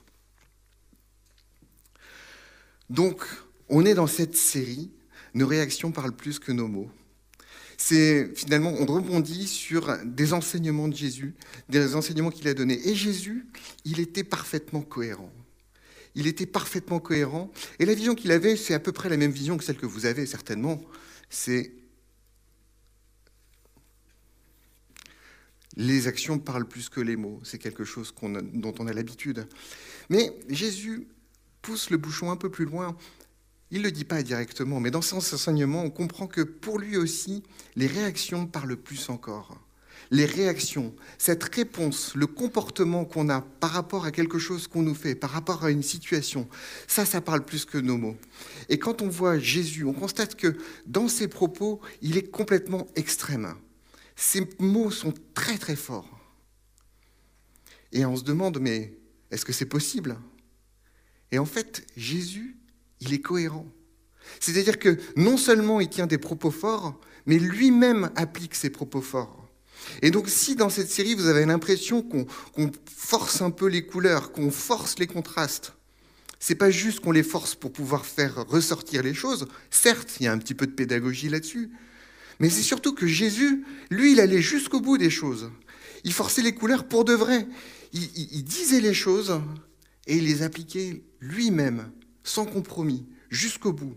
Donc, 2.90 3.25
on 3.69 3.84
est 3.84 3.94
dans 3.94 4.06
cette 4.06 4.37
série, 4.37 4.90
nos 5.34 5.46
réactions 5.46 5.90
parlent 5.90 6.14
plus 6.14 6.38
que 6.38 6.52
nos 6.52 6.69
mots. 6.69 6.90
C'est 7.79 8.32
finalement, 8.34 8.72
on 8.79 8.87
rebondit 8.87 9.46
sur 9.46 9.99
des 10.05 10.32
enseignements 10.32 10.88
de 10.88 10.96
Jésus, 10.96 11.34
des 11.69 11.94
enseignements 11.94 12.31
qu'il 12.31 12.49
a 12.49 12.55
donnés. 12.55 12.88
Et 12.88 12.94
Jésus, 12.94 13.46
il 13.84 14.00
était 14.00 14.25
parfaitement 14.25 14.82
cohérent 14.82 15.32
il 16.16 16.26
était 16.26 16.46
parfaitement 16.46 16.98
cohérent. 16.98 17.52
Et 17.78 17.84
la 17.84 17.94
vision 17.94 18.14
qu'il 18.14 18.32
avait, 18.32 18.56
c'est 18.56 18.74
à 18.74 18.80
peu 18.80 18.90
près 18.90 19.08
la 19.08 19.18
même 19.18 19.30
vision 19.30 19.56
que 19.56 19.62
celle 19.62 19.76
que 19.76 19.86
vous 19.86 20.06
avez, 20.06 20.26
certainement. 20.26 20.80
C'est 21.30 21.72
les 25.76 26.06
actions 26.06 26.38
parlent 26.38 26.66
plus 26.66 26.88
que 26.88 27.00
les 27.00 27.16
mots. 27.16 27.38
C'est 27.44 27.58
quelque 27.58 27.84
chose 27.84 28.14
dont 28.54 28.74
on 28.78 28.86
a 28.86 28.92
l'habitude. 28.94 29.46
Mais 30.08 30.32
Jésus 30.48 31.06
pousse 31.60 31.90
le 31.90 31.98
bouchon 31.98 32.30
un 32.30 32.36
peu 32.36 32.50
plus 32.50 32.64
loin. 32.64 32.96
Il 33.70 33.80
ne 33.80 33.84
le 33.84 33.92
dit 33.92 34.04
pas 34.04 34.22
directement, 34.22 34.80
mais 34.80 34.90
dans 34.90 35.02
son 35.02 35.19
enseignement, 35.19 35.82
on 35.82 35.90
comprend 35.90 36.26
que 36.26 36.40
pour 36.40 36.78
lui 36.78 36.96
aussi, 36.96 37.43
les 37.74 37.88
réactions 37.88 38.46
parlent 38.46 38.76
plus 38.76 39.10
encore 39.10 39.60
les 40.10 40.24
réactions, 40.24 40.94
cette 41.19 41.43
réponse, 41.44 42.15
le 42.15 42.26
comportement 42.26 43.05
qu'on 43.05 43.29
a 43.29 43.41
par 43.41 43.70
rapport 43.70 44.05
à 44.05 44.12
quelque 44.12 44.38
chose 44.38 44.69
qu'on 44.69 44.82
nous 44.82 44.94
fait, 44.94 45.15
par 45.15 45.31
rapport 45.31 45.65
à 45.65 45.70
une 45.70 45.82
situation, 45.82 46.48
ça, 46.86 47.05
ça 47.05 47.20
parle 47.20 47.44
plus 47.44 47.65
que 47.65 47.79
nos 47.79 47.96
mots. 47.96 48.17
Et 48.69 48.79
quand 48.79 49.03
on 49.03 49.08
voit 49.08 49.38
Jésus, 49.38 49.84
on 49.84 49.93
constate 49.93 50.36
que 50.36 50.56
dans 50.86 51.08
ses 51.08 51.29
propos, 51.29 51.81
il 52.03 52.17
est 52.17 52.31
complètement 52.31 52.86
extrême. 52.94 53.55
Ses 54.15 54.48
mots 54.58 54.91
sont 54.91 55.15
très 55.34 55.58
très 55.58 55.76
forts. 55.76 56.19
Et 57.93 58.05
on 58.05 58.17
se 58.17 58.24
demande, 58.24 58.58
mais 58.60 58.98
est-ce 59.31 59.44
que 59.44 59.53
c'est 59.53 59.67
possible? 59.67 60.19
Et 61.32 61.38
en 61.38 61.46
fait, 61.46 61.86
Jésus, 61.96 62.56
il 63.00 63.12
est 63.12 63.20
cohérent. 63.20 63.67
C'est-à-dire 64.41 64.79
que 64.79 64.98
non 65.17 65.36
seulement 65.36 65.81
il 65.81 65.88
tient 65.88 66.06
des 66.06 66.19
propos 66.19 66.50
forts, 66.50 67.00
mais 67.26 67.38
lui-même 67.38 68.10
applique 68.17 68.55
ses 68.55 68.70
propos 68.70 69.00
forts. 69.00 69.45
Et 70.02 70.10
donc 70.10 70.28
si 70.28 70.56
dans 70.56 70.69
cette 70.69 70.90
série, 70.90 71.14
vous 71.14 71.26
avez 71.26 71.46
l'impression 71.46 72.02
qu'on 72.02 72.26
force 72.86 73.43
un 73.43 73.50
peu 73.50 73.66
les 73.66 73.86
couleurs, 73.86 74.32
qu'on 74.32 74.50
force 74.50 74.98
les 74.98 75.06
contrastes, 75.06 75.72
c'est 76.38 76.55
pas 76.55 76.70
juste 76.70 77.00
qu'on 77.00 77.12
les 77.12 77.22
force 77.22 77.55
pour 77.55 77.72
pouvoir 77.72 78.05
faire 78.05 78.46
ressortir 78.46 79.02
les 79.02 79.14
choses. 79.14 79.46
Certes, 79.70 80.16
il 80.20 80.24
y 80.24 80.26
a 80.26 80.32
un 80.32 80.38
petit 80.38 80.55
peu 80.55 80.66
de 80.66 80.72
pédagogie 80.72 81.28
là-dessus, 81.28 81.70
mais 82.40 82.50
c'est 82.50 82.62
surtout 82.62 82.94
que 82.94 83.06
Jésus, 83.06 83.64
lui, 83.90 84.12
il 84.12 84.20
allait 84.20 84.43
jusqu'au 84.43 84.81
bout 84.81 84.98
des 84.98 85.10
choses. 85.10 85.50
Il 86.05 86.12
forçait 86.12 86.43
les 86.43 86.55
couleurs 86.55 86.86
pour 86.86 87.05
de 87.05 87.14
vrai. 87.14 87.46
il 87.93 88.44
disait 88.44 88.81
les 88.81 88.94
choses 88.94 89.40
et 90.06 90.19
il 90.19 90.24
les 90.24 90.43
appliquait 90.43 91.02
lui-même, 91.20 91.90
sans 92.22 92.44
compromis, 92.44 93.06
jusqu'au 93.31 93.72
bout. 93.72 93.96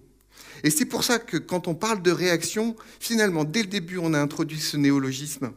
Et 0.64 0.70
c'est 0.70 0.86
pour 0.86 1.04
ça 1.04 1.20
que 1.20 1.38
quand 1.38 1.68
on 1.68 1.76
parle 1.76 2.02
de 2.02 2.12
réaction, 2.12 2.76
finalement, 3.00 3.44
dès 3.44 3.62
le 3.62 3.68
début, 3.68 3.98
on 3.98 4.14
a 4.14 4.20
introduit 4.20 4.60
ce 4.60 4.78
néologisme 4.78 5.52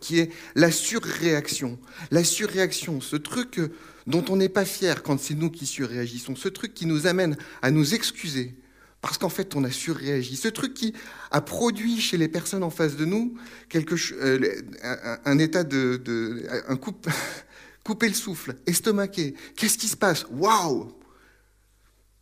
qui 0.00 0.18
est 0.18 0.30
la 0.54 0.70
surréaction. 0.70 1.78
La 2.10 2.24
surréaction, 2.24 3.00
ce 3.00 3.16
truc 3.16 3.60
dont 4.06 4.24
on 4.28 4.36
n'est 4.36 4.48
pas 4.48 4.64
fier 4.64 5.02
quand 5.02 5.20
c'est 5.20 5.34
nous 5.34 5.50
qui 5.50 5.66
surréagissons, 5.66 6.36
ce 6.36 6.48
truc 6.48 6.74
qui 6.74 6.86
nous 6.86 7.06
amène 7.06 7.36
à 7.62 7.70
nous 7.70 7.94
excuser 7.94 8.54
parce 9.06 9.18
qu'en 9.18 9.28
fait 9.28 9.54
on 9.54 9.62
a 9.62 9.70
surréagi, 9.70 10.34
ce 10.34 10.48
truc 10.48 10.74
qui 10.74 10.92
a 11.30 11.40
produit 11.40 12.00
chez 12.00 12.16
les 12.16 12.26
personnes 12.26 12.64
en 12.64 12.70
face 12.70 12.96
de 12.96 13.04
nous 13.04 13.38
quelque, 13.68 13.94
euh, 14.14 14.62
un, 15.24 15.38
état 15.38 15.62
de, 15.62 16.02
couper 17.84 18.08
le 18.08 18.14
souffle, 18.14 18.56
estomaqué. 18.66 19.34
Qu'est-ce 19.56 19.78
qui 19.78 19.86
se 19.86 19.96
passe? 19.96 20.26
Waouh! 20.30 20.92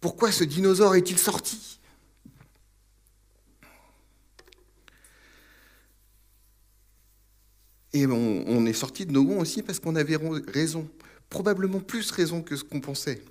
Pourquoi 0.01 0.31
ce 0.31 0.45
dinosaure 0.45 0.95
est-il 0.95 1.19
sorti? 1.19 1.81
Et 7.95 8.07
on, 8.09 8.67
est 8.67 8.73
sorti 8.73 9.07
de 9.07 9.13
Nogon 9.13 9.39
aussi 9.39 9.63
parce 9.63 9.79
qu'on 9.79 9.95
avait 9.95 10.19
raison, 10.49 10.91
probablement 11.31 11.79
plus 11.79 12.11
raison 12.11 12.43
que 12.43 12.57
ce 12.57 12.65
qu'on 12.65 12.81
pensait. 12.81 13.23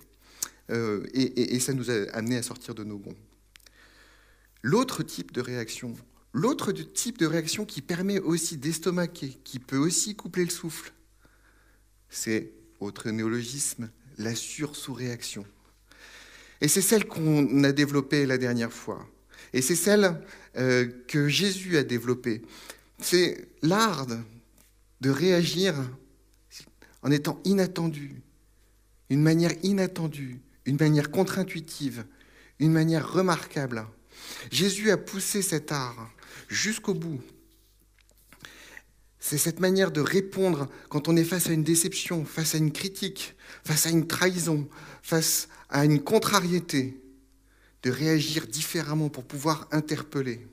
Euh, 0.72 1.06
et, 1.14 1.60
ça 1.60 1.74
nous 1.74 1.92
a 1.92 2.06
amené 2.14 2.38
à 2.38 2.44
sortir 2.44 2.74
de 2.74 2.86
Nogon. 2.86 3.14
L'autre 4.62 5.04
type 5.04 5.34
de 5.34 5.42
réaction, 5.42 5.94
l'autre 6.32 6.72
type 6.72 7.18
de 7.18 7.26
réaction 7.26 7.66
qui 7.66 7.82
permet 7.82 8.20
aussi 8.20 8.56
d'estomaquer, 8.56 9.38
qui 9.44 9.60
peut 9.60 9.78
aussi 9.78 10.16
coupler 10.16 10.46
le 10.46 10.50
souffle, 10.50 10.94
c'est, 12.10 12.54
autre 12.80 13.10
néologisme, 13.10 13.90
la 14.18 14.34
sursous-réaction. 14.34 15.46
Et 16.62 16.70
c'est 16.70 16.82
celle 16.82 17.06
qu'on 17.06 17.66
a 17.66 17.74
développée 17.74 18.26
la 18.26 18.38
dernière 18.38 18.72
fois. 18.72 19.06
Et 19.52 19.62
c'est 19.62 19.76
celle 19.76 20.22
euh, 20.56 20.88
que 21.10 21.28
Jésus 21.28 21.76
a 21.76 21.84
développée. 21.84 22.44
C'est 23.00 23.50
l'art 23.62 24.08
de 25.04 25.10
réagir 25.10 25.76
en 27.02 27.12
étant 27.12 27.42
inattendu, 27.44 28.22
une 29.10 29.22
manière 29.22 29.52
inattendue, 29.62 30.40
une 30.66 30.78
manière 30.78 31.12
contre-intuitive, 31.12 32.06
une 32.60 32.72
manière 32.72 33.12
remarquable. 33.12 33.86
Jésus 34.50 34.92
a 34.92 34.98
poussé 34.98 35.42
cet 35.42 35.74
art 35.74 36.10
jusqu'au 36.48 36.94
bout. 36.94 37.20
C'est 39.20 39.38
cette 39.38 39.60
manière 39.60 39.92
de 39.92 40.00
répondre 40.00 40.70
quand 40.88 41.10
on 41.10 41.18
est 41.18 41.26
face 41.26 41.48
à 41.48 41.54
une 41.54 41.66
déception, 41.66 42.24
face 42.24 42.56
à 42.56 42.58
une 42.58 42.72
critique, 42.72 43.36
face 43.66 43.86
à 43.86 43.90
une 43.90 44.08
trahison, 44.08 44.70
face 45.02 45.50
à 45.68 45.84
une 45.84 46.02
contrariété, 46.02 46.98
de 47.84 47.92
réagir 47.92 48.48
différemment 48.48 49.10
pour 49.10 49.26
pouvoir 49.26 49.68
interpeller. 49.72 50.48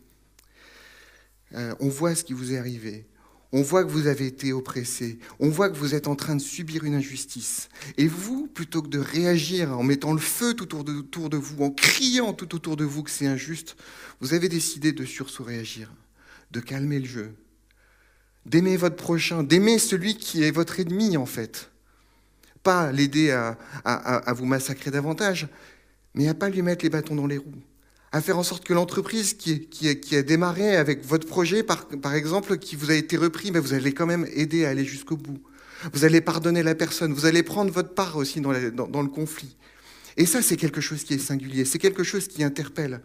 Euh, 1.55 1.73
on 1.79 1.89
voit 1.89 2.17
ce 2.17 2.25
qui 2.25 2.33
vous 2.33 2.53
est 2.53 2.59
arrivé. 2.59 3.07
On 3.53 3.63
voit 3.63 3.85
que 3.85 3.91
vous 3.91 4.07
avez 4.07 4.27
été 4.27 4.53
oppressé. 4.53 5.19
On 5.41 5.49
voit 5.49 5.71
que 5.71 5.77
vous 5.77 5.95
êtes 5.95 6.07
en 6.07 6.15
train 6.15 6.37
de 6.37 6.41
subir 6.41 6.85
une 6.85 6.95
injustice. 6.95 7.69
Et 7.99 8.07
vous, 8.07 8.47
plutôt 8.47 8.81
que 8.81 8.89
de 8.89 9.01
réagir 9.01 9.77
en 9.77 9.83
mettant 9.83 10.13
le 10.13 10.21
feu 10.21 10.55
tout 10.55 10.77
autour 10.77 11.29
de, 11.29 11.37
vous, 11.37 11.65
en 11.65 11.71
criant 11.71 12.33
tout 12.33 12.55
autour 12.55 12.77
de 12.77 12.85
vous 12.85 13.03
que 13.03 13.11
c'est 13.11 13.27
injuste, 13.27 13.77
vous 14.21 14.35
avez 14.35 14.49
décidé 14.49 14.93
de 14.93 15.05
sursaut-réagir, 15.05 15.93
de 16.53 16.61
calmer 16.61 17.01
le 17.01 17.07
jeu, 17.07 17.35
d'aimer 18.47 18.77
votre 18.77 18.97
prochain, 18.97 19.43
d'aimer 19.43 19.79
celui 19.79 20.17
qui 20.17 20.45
est 20.45 20.53
votre 20.53 20.79
ennemi 20.79 21.17
en 21.17 21.27
fait. 21.27 21.71
Pas 22.63 22.93
l'aider 22.93 23.33
à, 23.33 23.59
à 23.85 24.33
vous 24.33 24.45
massacrer 24.45 24.93
davantage, 24.93 25.49
mais 26.15 26.29
à 26.29 26.35
pas 26.35 26.51
lui 26.51 26.63
mettre 26.63 26.85
les 26.85 26.91
bâtons 26.91 27.17
dans 27.17 27.27
les 27.27 27.39
roues 27.39 27.63
à 28.13 28.21
faire 28.21 28.39
en 28.39 28.43
sorte 28.43 28.65
que 28.65 28.75
l'entreprise 28.75 29.35
qui, 29.35 30.17
a 30.17 30.23
démarré 30.23 30.77
avec 30.77 31.05
votre 31.05 31.27
projet, 31.27 31.63
par, 31.63 32.15
exemple, 32.15 32.59
qui 32.59 32.75
vous 32.75 32.91
a 32.91 32.95
été 32.95 33.17
repris, 33.17 33.53
mais 33.53 33.61
vous 33.61 33.73
allez 33.73 33.93
quand 33.93 34.07
même 34.07 34.27
aider 34.33 34.65
à 34.65 34.71
aller 34.71 34.85
jusqu'au 34.85 35.17
bout. 35.17 35.41
Vous 35.93 36.05
allez 36.05 36.21
pardonner 36.21 36.63
la 36.63 36.75
personne, 36.75 37.13
vous 37.13 37.25
allez 37.27 37.43
prendre 37.43 37.73
votre 37.73 37.95
part 37.95 38.17
aussi 38.17 38.41
dans, 38.41 38.53
le 38.53 39.09
conflit. 39.09 39.57
Et 40.17 40.27
ça, 40.27 40.43
c'est 40.43 40.57
quelque 40.57 40.81
chose 40.81 41.05
qui 41.05 41.15
est 41.15 41.19
singulier, 41.19 41.65
c'est 41.65 41.79
quelque 41.79 42.03
chose 42.03 42.27
qui 42.27 42.43
interpelle. 42.43 43.01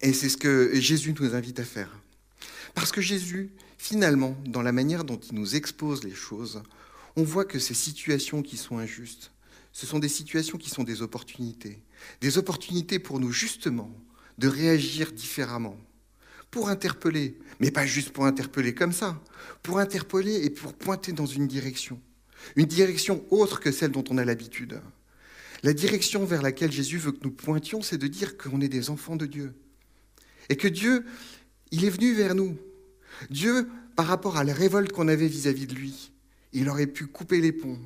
Et 0.00 0.12
c'est 0.12 0.28
ce 0.28 0.36
que 0.36 0.70
Jésus 0.74 1.12
nous 1.18 1.34
invite 1.34 1.58
à 1.58 1.64
faire. 1.64 1.90
Parce 2.74 2.92
que 2.92 3.00
Jésus, 3.00 3.50
finalement, 3.76 4.36
dans 4.46 4.62
la 4.62 4.70
manière 4.70 5.02
dont 5.02 5.18
il 5.18 5.34
nous 5.34 5.56
expose 5.56 6.04
les 6.04 6.14
choses, 6.14 6.62
on 7.16 7.24
voit 7.24 7.44
que 7.44 7.58
ces 7.58 7.74
situations 7.74 8.42
qui 8.42 8.56
sont 8.56 8.78
injustes, 8.78 9.32
ce 9.78 9.86
sont 9.86 10.00
des 10.00 10.08
situations 10.08 10.58
qui 10.58 10.70
sont 10.70 10.82
des 10.82 11.02
opportunités. 11.02 11.80
Des 12.20 12.36
opportunités 12.36 12.98
pour 12.98 13.20
nous, 13.20 13.30
justement, 13.30 13.94
de 14.36 14.48
réagir 14.48 15.12
différemment. 15.12 15.78
Pour 16.50 16.68
interpeller, 16.68 17.38
mais 17.60 17.70
pas 17.70 17.86
juste 17.86 18.10
pour 18.10 18.26
interpeller 18.26 18.74
comme 18.74 18.92
ça. 18.92 19.22
Pour 19.62 19.78
interpeller 19.78 20.44
et 20.44 20.50
pour 20.50 20.74
pointer 20.74 21.12
dans 21.12 21.26
une 21.26 21.46
direction. 21.46 22.00
Une 22.56 22.66
direction 22.66 23.24
autre 23.30 23.60
que 23.60 23.70
celle 23.70 23.92
dont 23.92 24.02
on 24.10 24.18
a 24.18 24.24
l'habitude. 24.24 24.80
La 25.62 25.72
direction 25.72 26.24
vers 26.24 26.42
laquelle 26.42 26.72
Jésus 26.72 26.98
veut 26.98 27.12
que 27.12 27.22
nous 27.22 27.30
pointions, 27.30 27.80
c'est 27.80 27.98
de 27.98 28.08
dire 28.08 28.36
qu'on 28.36 28.60
est 28.60 28.68
des 28.68 28.90
enfants 28.90 29.14
de 29.14 29.26
Dieu. 29.26 29.54
Et 30.48 30.56
que 30.56 30.66
Dieu, 30.66 31.06
il 31.70 31.84
est 31.84 31.90
venu 31.90 32.14
vers 32.14 32.34
nous. 32.34 32.58
Dieu, 33.30 33.68
par 33.94 34.06
rapport 34.06 34.38
à 34.38 34.42
la 34.42 34.54
révolte 34.54 34.90
qu'on 34.90 35.06
avait 35.06 35.28
vis-à-vis 35.28 35.66
-vis 35.66 35.70
de 35.70 35.74
lui, 35.76 36.10
il 36.52 36.68
aurait 36.68 36.88
pu 36.88 37.06
couper 37.06 37.40
les 37.40 37.52
ponts, 37.52 37.78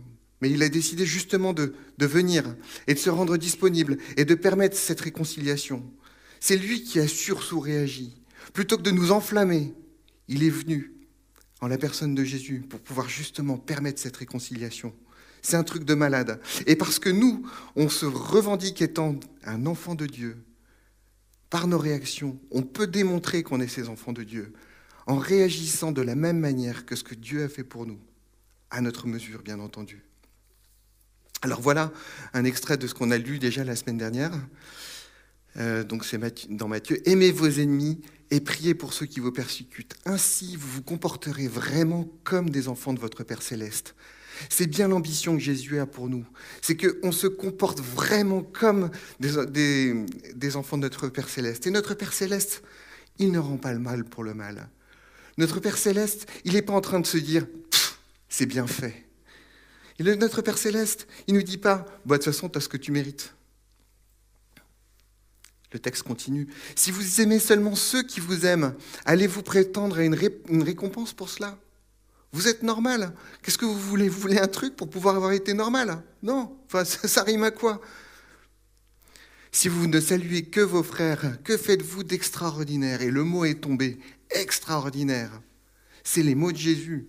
mais 0.42 0.50
il 0.50 0.62
a 0.64 0.68
décidé 0.68 1.06
justement 1.06 1.52
de, 1.52 1.72
venir 2.00 2.56
et 2.88 2.94
de 2.94 2.98
se 2.98 3.10
rendre 3.10 3.36
disponible 3.36 3.96
et 4.16 4.24
de 4.24 4.34
permettre 4.34 4.76
cette 4.76 5.00
réconciliation. 5.00 5.88
C'est 6.40 6.56
lui 6.56 6.82
qui 6.82 6.98
a 6.98 7.06
sursous 7.06 7.60
réagi. 7.60 8.20
Plutôt 8.52 8.76
que 8.76 8.82
de 8.82 8.90
nous 8.90 9.12
enflammer, 9.12 9.72
il 10.26 10.42
est 10.42 10.50
venu 10.50 10.94
en 11.60 11.68
la 11.68 11.78
personne 11.78 12.16
de 12.16 12.24
Jésus 12.24 12.64
pour 12.68 12.80
pouvoir 12.80 13.08
justement 13.08 13.56
permettre 13.56 14.02
cette 14.02 14.16
réconciliation. 14.16 14.92
C'est 15.42 15.56
un 15.56 15.62
truc 15.62 15.84
de 15.84 15.94
malade. 15.94 16.40
Et 16.66 16.74
parce 16.74 16.98
que 16.98 17.08
nous, 17.08 17.46
on 17.76 17.88
se 17.88 18.04
revendique 18.04 18.82
étant 18.82 19.20
un 19.44 19.64
enfant 19.66 19.94
de 19.94 20.06
Dieu, 20.06 20.42
par 21.50 21.68
nos 21.68 21.78
réactions, 21.78 22.36
on 22.50 22.62
peut 22.62 22.88
démontrer 22.88 23.44
qu'on 23.44 23.60
est 23.60 23.68
ces 23.68 23.88
enfants 23.88 24.12
de 24.12 24.24
Dieu 24.24 24.52
en 25.06 25.18
réagissant 25.18 25.92
de 25.92 26.02
la 26.02 26.16
même 26.16 26.40
manière 26.40 26.84
que 26.84 26.96
ce 26.96 27.04
que 27.04 27.14
Dieu 27.14 27.44
a 27.44 27.48
fait 27.48 27.64
pour 27.64 27.86
nous, 27.86 28.00
à 28.70 28.80
notre 28.80 29.06
mesure, 29.06 29.42
bien 29.42 29.60
entendu. 29.60 30.02
Alors 31.42 31.60
voilà 31.60 31.92
un 32.34 32.44
extrait 32.44 32.76
de 32.76 32.86
ce 32.86 32.94
qu'on 32.94 33.10
a 33.10 33.18
lu 33.18 33.40
déjà 33.40 33.64
la 33.64 33.74
semaine 33.74 33.98
dernière. 33.98 34.32
Euh, 35.56 35.82
donc 35.82 36.04
c'est 36.04 36.18
dans 36.48 36.68
Matthieu. 36.68 37.06
Aimez 37.08 37.32
vos 37.32 37.48
ennemis 37.48 38.00
et 38.30 38.40
priez 38.40 38.74
pour 38.74 38.92
ceux 38.92 39.06
qui 39.06 39.18
vous 39.18 39.32
persécutent. 39.32 39.94
Ainsi, 40.06 40.56
vous 40.56 40.68
vous 40.68 40.82
comporterez 40.82 41.48
vraiment 41.48 42.08
comme 42.22 42.48
des 42.48 42.68
enfants 42.68 42.94
de 42.94 43.00
votre 43.00 43.24
Père 43.24 43.42
céleste. 43.42 43.94
C'est 44.48 44.68
bien 44.68 44.88
l'ambition 44.88 45.34
que 45.34 45.42
Jésus 45.42 45.78
a 45.80 45.86
pour 45.86 46.08
nous. 46.08 46.24
C'est 46.62 46.76
qu'on 46.76 47.12
se 47.12 47.26
comporte 47.26 47.80
vraiment 47.80 48.42
comme 48.42 48.90
des, 49.20 50.04
des, 50.34 50.56
enfants 50.56 50.78
de 50.78 50.82
notre 50.82 51.08
Père 51.08 51.28
céleste. 51.28 51.66
Et 51.66 51.70
notre 51.70 51.94
Père 51.94 52.12
céleste, 52.12 52.62
il 53.18 53.32
ne 53.32 53.38
rend 53.38 53.58
pas 53.58 53.72
le 53.72 53.78
mal 53.80 54.04
pour 54.04 54.24
le 54.24 54.32
mal. 54.32 54.68
Notre 55.38 55.60
Père 55.60 55.76
céleste, 55.76 56.26
il 56.44 56.54
n'est 56.54 56.62
pas 56.62 56.72
en 56.72 56.80
train 56.80 57.00
de 57.00 57.06
se 57.06 57.18
dire, 57.18 57.46
c'est 58.28 58.46
bien 58.46 58.66
fait. 58.66 59.04
Notre 60.02 60.42
Père 60.42 60.58
céleste, 60.58 61.06
il 61.26 61.34
ne 61.34 61.40
nous 61.40 61.44
dit 61.44 61.58
pas, 61.58 61.86
de 62.06 62.14
toute 62.14 62.24
façon, 62.24 62.48
tu 62.48 62.58
as 62.58 62.60
ce 62.60 62.68
que 62.68 62.76
tu 62.76 62.92
mérites. 62.92 63.34
Le 65.72 65.78
texte 65.78 66.02
continue. 66.02 66.48
Si 66.76 66.90
vous 66.90 67.20
aimez 67.20 67.38
seulement 67.38 67.74
ceux 67.74 68.02
qui 68.02 68.20
vous 68.20 68.44
aiment, 68.44 68.74
allez-vous 69.06 69.42
prétendre 69.42 69.98
à 69.98 70.04
une, 70.04 70.14
récompense 70.62 71.14
pour 71.14 71.30
cela? 71.30 71.58
Vous 72.32 72.48
êtes 72.48 72.62
normal. 72.62 73.14
Qu'est-ce 73.42 73.58
que 73.58 73.64
vous 73.64 73.78
voulez? 73.78 74.08
Vous 74.08 74.20
voulez 74.20 74.38
un 74.38 74.48
truc 74.48 74.76
pour 74.76 74.90
pouvoir 74.90 75.16
avoir 75.16 75.32
été 75.32 75.54
normal? 75.54 76.02
Non. 76.22 76.56
Enfin, 76.66 76.84
ça 77.08 77.22
rime 77.22 77.44
à 77.44 77.50
quoi? 77.50 77.80
Si 79.50 79.68
vous 79.68 79.86
ne 79.86 80.00
saluez 80.00 80.44
que 80.44 80.60
vos 80.60 80.82
frères, 80.82 81.42
que 81.42 81.56
faites-vous 81.56 82.04
d'extraordinaire? 82.04 83.02
Et 83.02 83.10
le 83.10 83.24
mot 83.24 83.44
est 83.44 83.60
tombé. 83.60 83.98
Extraordinaire. 84.30 85.40
C'est 86.04 86.22
les 86.22 86.34
mots 86.34 86.52
de 86.52 86.56
Jésus. 86.56 87.06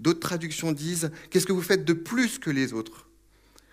D'autres 0.00 0.20
traductions 0.20 0.72
disent 0.72 1.10
Qu'est-ce 1.30 1.46
que 1.46 1.52
vous 1.52 1.62
faites 1.62 1.84
de 1.84 1.92
plus 1.92 2.38
que 2.38 2.50
les 2.50 2.72
autres? 2.72 3.06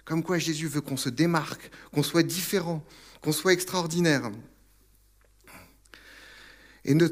Comme 0.04 0.24
quoi 0.24 0.38
Jésus 0.38 0.68
veut 0.68 0.82
qu'on 0.82 0.98
se 0.98 1.10
démarque, 1.10 1.72
qu'on 1.92 2.04
soit 2.04 2.24
différent, 2.24 2.86
qu'on 3.22 3.32
soit 3.32 3.54
extraordinaire. 3.54 4.30
Et 6.86 6.94
nos, 6.94 7.08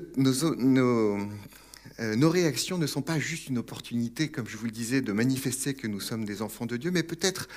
euh, 1.99 2.15
nos, 2.15 2.29
réactions 2.29 2.77
ne 2.77 2.87
sont 2.87 3.01
pas 3.01 3.19
juste 3.19 3.47
une 3.47 3.57
opportunité, 3.57 4.29
comme 4.29 4.47
je 4.47 4.57
vous 4.57 4.65
le 4.65 4.71
disais, 4.71 5.01
de 5.01 5.11
manifester 5.11 5.73
que 5.73 5.87
nous 5.87 5.99
sommes 5.99 6.25
des 6.25 6.41
enfants 6.41 6.65
de 6.65 6.77
Dieu, 6.77 6.91
mais 6.91 7.03
peut-être 7.03 7.47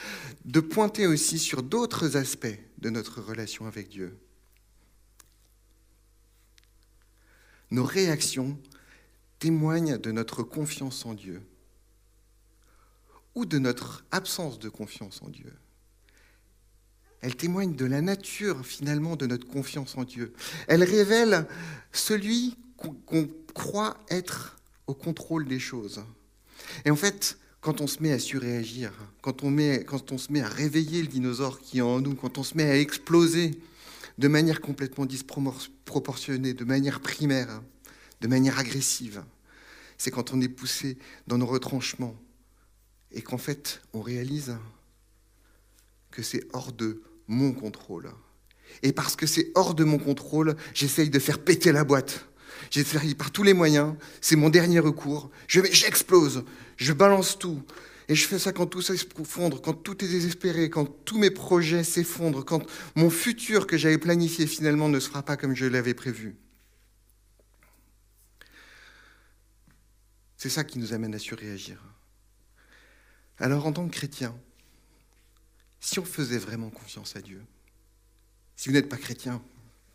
de 0.44 0.60
pointer 0.60 1.06
aussi 1.06 1.38
sur 1.38 1.62
d'autres 1.62 2.16
aspects 2.16 2.46
de 2.78 2.90
notre 2.90 3.20
relation 3.20 3.66
avec 3.66 3.88
Dieu. 3.88 4.16
Nos 7.70 7.84
réactions 7.84 8.58
témoigne 9.38 9.98
de 9.98 10.10
notre 10.10 10.42
confiance 10.42 11.06
en 11.06 11.14
Dieu 11.14 11.42
ou 13.34 13.46
de 13.46 13.58
notre 13.58 14.04
absence 14.10 14.58
de 14.58 14.68
confiance 14.68 15.20
en 15.22 15.28
Dieu. 15.28 15.52
Elle 17.20 17.36
témoigne 17.36 17.74
de 17.74 17.84
la 17.84 18.00
nature 18.00 18.64
finalement 18.64 19.16
de 19.16 19.26
notre 19.26 19.46
confiance 19.46 19.96
en 19.96 20.04
Dieu. 20.04 20.32
Elle 20.68 20.84
révèle 20.84 21.46
celui 21.92 22.56
qu'on 22.76 23.28
croit 23.54 23.96
être 24.08 24.56
au 24.86 24.94
contrôle 24.94 25.46
des 25.46 25.58
choses. 25.58 26.02
Et 26.84 26.90
en 26.90 26.96
fait, 26.96 27.38
quand 27.60 27.80
on 27.80 27.86
se 27.86 28.02
met 28.02 28.12
à 28.12 28.18
surréagir, 28.18 28.92
quand 29.20 29.42
on, 29.42 29.54
quand 29.84 30.12
on 30.12 30.18
se 30.18 30.32
met 30.32 30.40
à 30.40 30.48
réveiller 30.48 31.02
le 31.02 31.08
dinosaure 31.08 31.60
qui 31.60 31.78
est 31.78 31.82
en 31.82 32.00
nous, 32.00 32.14
quand 32.14 32.38
on 32.38 32.44
se 32.44 32.56
met 32.56 32.64
à 32.64 32.78
exploser 32.78 33.60
de 34.18 34.28
manière 34.28 34.60
complètement 34.60 35.06
disproportionnée, 35.06 36.54
de 36.54 36.64
manière 36.64 37.00
primaire, 37.00 37.62
de 38.20 38.28
manière 38.28 38.58
agressive. 38.58 39.22
C'est 39.96 40.10
quand 40.10 40.32
on 40.32 40.40
est 40.40 40.48
poussé 40.48 40.98
dans 41.26 41.38
nos 41.38 41.46
retranchements 41.46 42.16
et 43.12 43.22
qu'en 43.22 43.38
fait, 43.38 43.82
on 43.92 44.00
réalise 44.00 44.56
que 46.10 46.22
c'est 46.22 46.46
hors 46.52 46.72
de 46.72 47.02
mon 47.26 47.52
contrôle. 47.52 48.10
Et 48.82 48.92
parce 48.92 49.16
que 49.16 49.26
c'est 49.26 49.50
hors 49.54 49.74
de 49.74 49.84
mon 49.84 49.98
contrôle, 49.98 50.56
j'essaye 50.74 51.10
de 51.10 51.18
faire 51.18 51.38
péter 51.38 51.72
la 51.72 51.84
boîte. 51.84 52.26
J'essaye 52.70 53.14
par 53.14 53.30
tous 53.30 53.42
les 53.42 53.54
moyens. 53.54 53.94
C'est 54.20 54.36
mon 54.36 54.50
dernier 54.50 54.80
recours. 54.80 55.30
J'explose. 55.46 56.44
Je 56.76 56.92
balance 56.92 57.38
tout. 57.38 57.62
Et 58.08 58.14
je 58.14 58.26
fais 58.26 58.38
ça 58.38 58.52
quand 58.52 58.66
tout 58.66 58.80
s'effondre, 58.80 59.60
quand 59.60 59.74
tout 59.74 60.02
est 60.02 60.08
désespéré, 60.08 60.70
quand 60.70 60.86
tous 61.04 61.18
mes 61.18 61.30
projets 61.30 61.84
s'effondrent, 61.84 62.44
quand 62.44 62.64
mon 62.94 63.10
futur 63.10 63.66
que 63.66 63.76
j'avais 63.76 63.98
planifié 63.98 64.46
finalement 64.46 64.88
ne 64.88 64.98
se 64.98 65.08
fera 65.08 65.22
pas 65.22 65.36
comme 65.36 65.54
je 65.54 65.66
l'avais 65.66 65.92
prévu. 65.92 66.34
C'est 70.38 70.48
ça 70.48 70.62
qui 70.62 70.78
nous 70.78 70.92
amène 70.92 71.16
à 71.16 71.18
surréagir. 71.18 71.82
Alors 73.38 73.66
en 73.66 73.72
tant 73.72 73.86
que 73.88 73.92
chrétien, 73.92 74.38
si 75.80 75.98
on 75.98 76.04
faisait 76.04 76.38
vraiment 76.38 76.70
confiance 76.70 77.16
à 77.16 77.20
Dieu, 77.20 77.44
si 78.54 78.68
vous 78.68 78.74
n'êtes 78.74 78.88
pas 78.88 78.96
chrétien, 78.96 79.42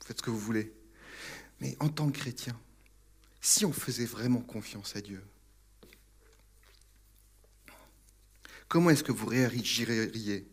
faites 0.03 0.17
ce 0.17 0.23
que 0.23 0.29
vous 0.29 0.39
voulez, 0.39 0.73
mais 1.62 1.77
en 1.79 1.88
tant 1.88 2.12
que 2.12 2.19
chrétien, 2.19 2.59
si 3.39 3.65
on 3.65 3.71
faisait 3.71 4.05
vraiment 4.05 4.41
confiance 4.41 4.97
à 4.97 5.01
Dieu, 5.01 5.23
comment 8.67 8.89
est-ce 8.89 9.03
que 9.03 9.13
vous 9.13 9.27
réagiriez 9.27 10.45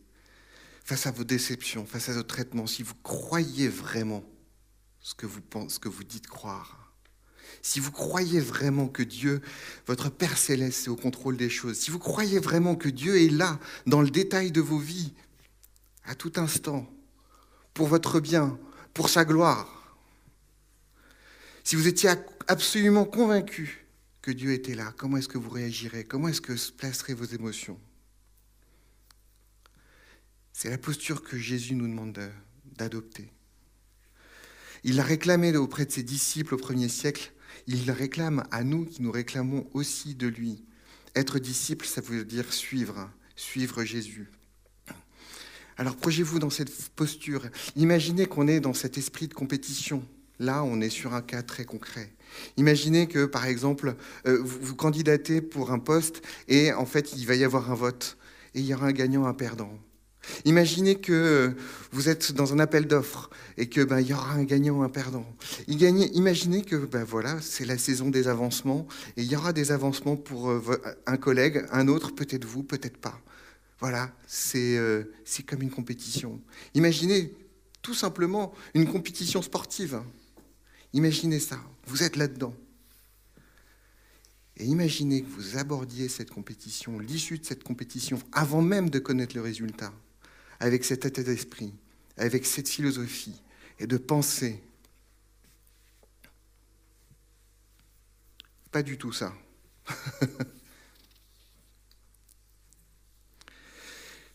face 0.85 1.07
à 1.07 1.11
vos 1.11 1.25
déceptions, 1.25 1.85
face 1.85 2.09
à 2.09 2.13
vos 2.13 2.23
traitements, 2.23 2.69
si 2.69 2.85
vous 2.85 2.95
croyez 3.03 3.69
vraiment 3.69 4.25
ce 5.01 5.15
que 5.15 5.27
vous, 5.27 5.41
pensez, 5.41 5.75
ce 5.75 5.81
que 5.81 5.89
vous 5.89 6.05
dites 6.05 6.29
croire? 6.29 6.80
Si 7.63 7.81
vous 7.81 7.93
croyez 7.93 8.41
vraiment 8.41 8.89
que 8.89 9.03
Dieu, 9.03 9.41
votre 9.87 10.11
Père 10.11 10.39
céleste, 10.39 10.87
est 10.87 10.91
au 10.91 10.97
contrôle 10.97 11.37
des 11.37 11.51
choses, 11.51 11.79
si 11.79 11.91
vous 11.91 11.99
croyez 11.99 12.39
vraiment 12.39 12.77
que 12.77 12.89
Dieu 12.89 13.21
est 13.21 13.31
là, 13.31 13.59
dans 13.87 14.03
le 14.03 14.11
détail 14.11 14.53
de 14.53 14.61
vos 14.61 14.79
vies, 14.79 15.13
à 16.05 16.15
tout 16.15 16.33
instant, 16.37 16.91
pour 17.75 17.87
votre 17.87 18.21
bien, 18.21 18.59
pour 18.95 19.09
sa 19.09 19.25
gloire, 19.25 19.99
si 21.65 21.77
vous 21.77 21.87
étiez 21.87 22.11
absolument 22.49 23.05
convaincu 23.05 23.87
que 24.23 24.31
Dieu 24.31 24.53
était 24.53 24.75
là, 24.75 24.93
comment 24.97 25.19
est-ce 25.19 25.29
que 25.29 25.39
vous 25.39 25.51
réagirez? 25.51 26.05
Comment 26.05 26.29
est-ce 26.29 26.41
que 26.41 26.57
se 26.57 26.73
placeraient 26.73 27.15
vos 27.15 27.25
émotions? 27.25 27.79
C'est 30.53 30.71
la 30.71 30.79
posture 30.79 31.23
que 31.23 31.39
Jésus 31.39 31.75
nous 31.75 31.89
demande 31.89 32.19
d'adopter. 32.77 33.31
Il 34.85 34.97
l'a 34.97 35.03
réclamé 35.03 35.57
auprès 35.57 35.87
de 35.87 35.91
ses 35.91 36.03
disciples 36.03 36.55
au 36.55 36.59
premier 36.59 36.89
siècle. 36.89 37.33
Il 37.67 37.91
réclame 37.91 38.45
à 38.51 38.65
nous 38.65 38.85
qui 38.85 39.03
nous 39.03 39.11
réclamons 39.11 39.67
aussi 39.75 40.15
de 40.15 40.27
lui. 40.27 40.65
Être 41.15 41.39
disciple, 41.39 41.87
ça 41.87 42.01
veut 42.01 42.25
dire 42.25 42.53
suivre, 42.53 43.11
suivre 43.37 43.85
Jésus. 43.85 44.31
Alors 45.77 45.97
projetez-vous 45.97 46.39
dans 46.39 46.51
cette 46.51 46.91
posture. 46.91 47.43
Imaginez 47.75 48.27
qu'on 48.27 48.49
est 48.49 48.61
dans 48.61 48.75
cet 48.75 48.99
esprit 48.99 49.29
de 49.29 49.35
compétition. 49.35 50.03
Là, 50.39 50.63
on 50.63 50.81
est 50.81 50.91
sur 50.91 51.15
un 51.15 51.23
cas 51.23 51.43
très 51.43 51.65
concret. 51.65 52.13
Imaginez 52.57 53.07
que, 53.07 53.27
par 53.27 53.47
exemple, 53.47 53.95
euh, 54.27 54.39
vous, 54.43 54.59
vous 54.61 54.75
candidatez 54.75 55.41
pour 55.41 55.71
un 55.71 55.79
poste 55.79 56.23
et 56.49 56.73
en 56.73 56.87
fait, 56.87 57.13
il 57.17 57.27
va 57.27 57.35
y 57.35 57.45
avoir 57.45 57.71
un 57.71 57.75
vote 57.75 58.17
et 58.55 58.61
il 58.61 58.67
y 58.67 58.75
aura 58.75 58.87
un 58.87 58.93
gagnant, 58.93 59.27
un 59.27 59.35
perdant. 59.35 59.73
Imaginez 60.45 60.97
que 60.97 61.55
vous 61.93 62.09
êtes 62.09 62.33
dans 62.33 62.53
un 62.53 62.59
appel 62.59 62.87
d'offres 62.87 63.31
et 63.57 63.69
que 63.69 63.83
ben, 63.83 64.01
y 64.01 64.13
aura 64.13 64.33
un 64.33 64.45
gagnant, 64.45 64.83
un 64.83 64.89
perdant. 64.89 65.27
Imaginez 65.67 66.63
que 66.63 66.77
ben, 66.77 67.05
voilà, 67.05 67.41
c'est 67.41 67.65
la 67.65 67.79
saison 67.79 68.11
des 68.11 68.29
avancements 68.29 68.87
et 69.17 69.23
il 69.23 69.31
y 69.31 69.37
aura 69.37 69.53
des 69.53 69.73
avancements 69.73 70.17
pour 70.17 70.53
un 71.07 71.17
collègue, 71.17 71.67
un 71.73 71.89
autre, 71.89 72.15
peut-être 72.15 72.45
vous, 72.45 72.63
peut-être 72.63 72.99
pas. 72.99 73.21
Voilà, 73.81 74.15
c'est 74.27 74.77
euh, 74.77 75.05
comme 75.47 75.63
une 75.63 75.71
compétition. 75.71 76.41
Imaginez 76.75 77.35
tout 77.81 77.95
simplement 77.95 78.53
une 78.75 78.87
compétition 78.87 79.41
sportive. 79.41 80.03
Imaginez 80.93 81.41
ça, 81.41 81.59
vous 81.87 82.03
êtes 82.03 82.17
là-dedans. 82.17 82.55
Et 84.59 84.67
imaginez 84.67 85.23
que 85.23 85.29
vous 85.29 85.57
abordiez 85.57 86.11
cette 86.11 86.31
compétition, 86.31 86.99
l'issue 86.99 87.39
de 87.39 87.47
cette 87.47 87.65
compétition, 87.65 88.19
avant 88.33 88.61
même 88.61 88.91
de 88.91 88.99
connaître 88.99 89.35
le 89.35 89.41
résultat, 89.41 89.95
avec 90.61 90.85
cet 90.85 91.07
état 91.07 91.23
d'esprit, 91.23 91.75
avec 92.17 92.47
cette 92.47 92.69
philosophie, 92.69 93.43
et 93.79 93.87
de 93.87 93.97
penser. 93.97 94.63
Pas 98.71 98.83
du 98.83 98.99
tout 98.99 99.13
ça. 99.13 99.35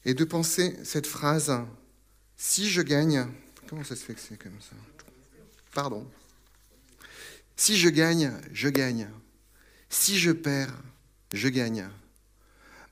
et 0.04 0.14
de 0.14 0.24
penser 0.26 0.78
cette 0.84 1.08
phrase, 1.08 1.54
si 2.36 2.70
je 2.70 2.82
gagne, 2.82 3.28
comment 3.68 3.84
ça 3.84 3.96
se 3.96 4.04
fait 4.04 4.16
que 4.16 4.20
c'est 4.20 4.38
comme 4.38 4.60
ça? 4.60 4.76
Pardon. 5.74 6.10
Si 7.56 7.78
je 7.78 7.90
gagne, 7.90 8.34
je 8.52 8.70
gagne. 8.70 9.10
Si 9.90 10.18
je 10.18 10.32
perds, 10.32 10.76
je 11.34 11.48
gagne. 11.48 11.90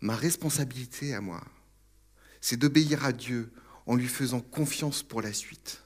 Ma 0.01 0.15
responsabilité 0.15 1.13
à 1.13 1.21
moi, 1.21 1.43
c'est 2.43 2.57
d'obéir 2.57 3.05
à 3.05 3.13
Dieu 3.13 3.53
en 3.85 3.95
lui 3.95 4.09
faisant 4.09 4.41
confiance 4.41 5.01
pour 5.01 5.21
la 5.21 5.31
suite. 5.31 5.81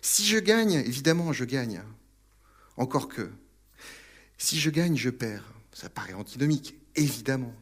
Si 0.00 0.24
je 0.24 0.38
gagne, 0.38 0.74
évidemment, 0.74 1.32
je 1.32 1.44
gagne. 1.44 1.82
Encore 2.76 3.08
que, 3.08 3.28
si 4.38 4.60
je 4.60 4.70
gagne, 4.70 4.96
je 4.96 5.10
perds. 5.10 5.52
Ça 5.72 5.90
paraît 5.90 6.12
antinomique, 6.12 6.76
évidemment. 6.94 7.52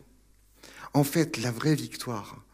En 0.93 1.03
fait, 1.03 1.39
la 1.39 1.51
vraie 1.51 1.75
victoire, 1.75 2.45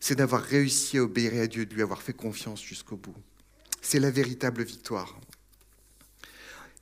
c'est 0.00 0.16
d'avoir 0.16 0.42
réussi 0.42 0.96
à 0.96 1.02
obéir 1.02 1.42
à 1.42 1.46
Dieu, 1.46 1.66
de 1.66 1.74
lui 1.74 1.82
avoir 1.82 2.00
fait 2.00 2.14
confiance 2.14 2.62
jusqu'au 2.62 2.96
bout. 2.96 3.16
C'est 3.82 4.00
la 4.00 4.10
véritable 4.10 4.64
victoire. 4.64 5.20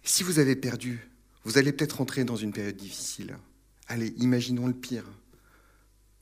Si 0.05 0.23
vous 0.23 0.39
avez 0.39 0.55
perdu, 0.55 1.11
vous 1.43 1.59
allez 1.59 1.73
peut-être 1.73 1.97
rentrer 1.97 2.23
dans 2.23 2.37
une 2.37 2.53
période 2.53 2.77
difficile. 2.77 3.37
Allez, 3.89 4.15
imaginons 4.19 4.69
le 4.69 4.73
pire. 4.73 5.05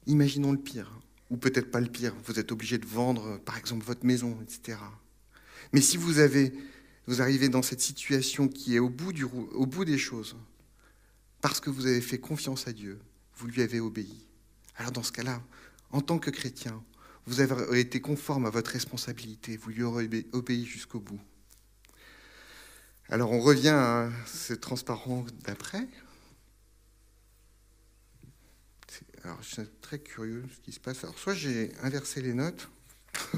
Imaginons 0.06 0.52
le 0.52 0.58
pire. 0.58 0.90
Ou 1.32 1.36
peut-être 1.38 1.70
pas 1.70 1.80
le 1.80 1.88
pire. 1.88 2.14
Vous 2.26 2.38
êtes 2.38 2.52
obligé 2.52 2.76
de 2.76 2.86
vendre, 2.86 3.38
par 3.38 3.56
exemple, 3.56 3.84
votre 3.84 4.04
maison, 4.04 4.38
etc. 4.42 4.78
Mais 5.72 5.80
si 5.80 5.96
vous, 5.96 6.18
avez, 6.18 6.52
vous 7.06 7.22
arrivez 7.22 7.48
dans 7.48 7.62
cette 7.62 7.80
situation 7.80 8.48
qui 8.48 8.76
est 8.76 8.78
au 8.78 8.90
bout, 8.90 9.12
du, 9.12 9.24
au 9.24 9.66
bout 9.66 9.86
des 9.86 9.96
choses, 9.96 10.36
parce 11.40 11.58
que 11.58 11.70
vous 11.70 11.86
avez 11.86 12.02
fait 12.02 12.18
confiance 12.18 12.68
à 12.68 12.72
Dieu, 12.72 13.00
vous 13.36 13.46
lui 13.46 13.62
avez 13.62 13.80
obéi. 13.80 14.26
Alors 14.76 14.92
dans 14.92 15.02
ce 15.02 15.12
cas-là, 15.12 15.42
en 15.90 16.02
tant 16.02 16.18
que 16.18 16.30
chrétien, 16.30 16.82
vous 17.26 17.40
avez 17.40 17.80
été 17.80 18.00
conforme 18.00 18.46
à 18.46 18.50
votre 18.50 18.70
responsabilité, 18.70 19.56
vous 19.56 19.70
lui 19.70 19.82
aurez 19.82 20.08
obéi 20.32 20.66
jusqu'au 20.66 21.00
bout. 21.00 21.20
Alors 23.08 23.32
on 23.32 23.40
revient 23.40 23.68
à 23.68 24.10
ce 24.26 24.54
transparent 24.54 25.24
d'après. 25.44 25.88
Alors 29.24 29.40
je 29.42 29.48
suis 29.48 29.62
très 29.80 30.00
curieux 30.00 30.42
de 30.42 30.52
ce 30.52 30.60
qui 30.60 30.72
se 30.72 30.80
passe. 30.80 31.04
Alors 31.04 31.18
soit 31.18 31.34
j'ai 31.34 31.72
inversé 31.82 32.20
les 32.22 32.34
notes. 32.34 32.68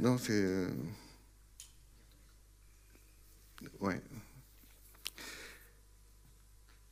non, 0.00 0.18
c'est... 0.18 0.32
Euh... 0.32 0.68
Ouais. 3.80 4.00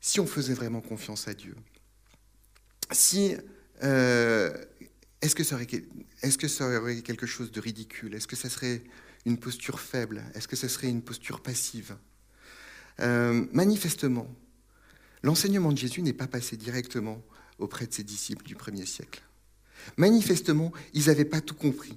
Si 0.00 0.18
on 0.20 0.26
faisait 0.26 0.54
vraiment 0.54 0.80
confiance 0.80 1.28
à 1.28 1.34
Dieu, 1.34 1.54
si... 2.90 3.36
Euh, 3.82 4.56
est-ce 5.20 5.34
que, 5.34 5.44
ça 5.44 5.58
est-ce 6.22 6.38
que 6.38 6.48
ça 6.48 6.80
aurait 6.80 7.02
quelque 7.02 7.26
chose 7.26 7.50
de 7.50 7.60
ridicule? 7.60 8.14
Est-ce 8.14 8.26
que 8.26 8.36
ça 8.36 8.48
serait 8.48 8.84
une 9.26 9.38
posture 9.38 9.80
faible? 9.80 10.24
Est-ce 10.34 10.48
que 10.48 10.56
ça 10.56 10.68
serait 10.68 10.88
une 10.88 11.02
posture 11.02 11.42
passive? 11.42 11.96
Euh, 13.00 13.44
Manifestement, 13.52 14.26
l'enseignement 15.22 15.72
de 15.72 15.78
Jésus 15.78 16.02
n'est 16.02 16.12
pas 16.12 16.26
passé 16.26 16.56
directement 16.56 17.22
auprès 17.58 17.86
de 17.86 17.94
ses 17.94 18.04
disciples 18.04 18.44
du 18.44 18.54
premier 18.54 18.86
siècle. 18.86 19.22
Manifestement, 19.96 20.72
ils 20.94 21.06
n'avaient 21.06 21.24
pas 21.24 21.40
tout 21.40 21.54
compris. 21.54 21.96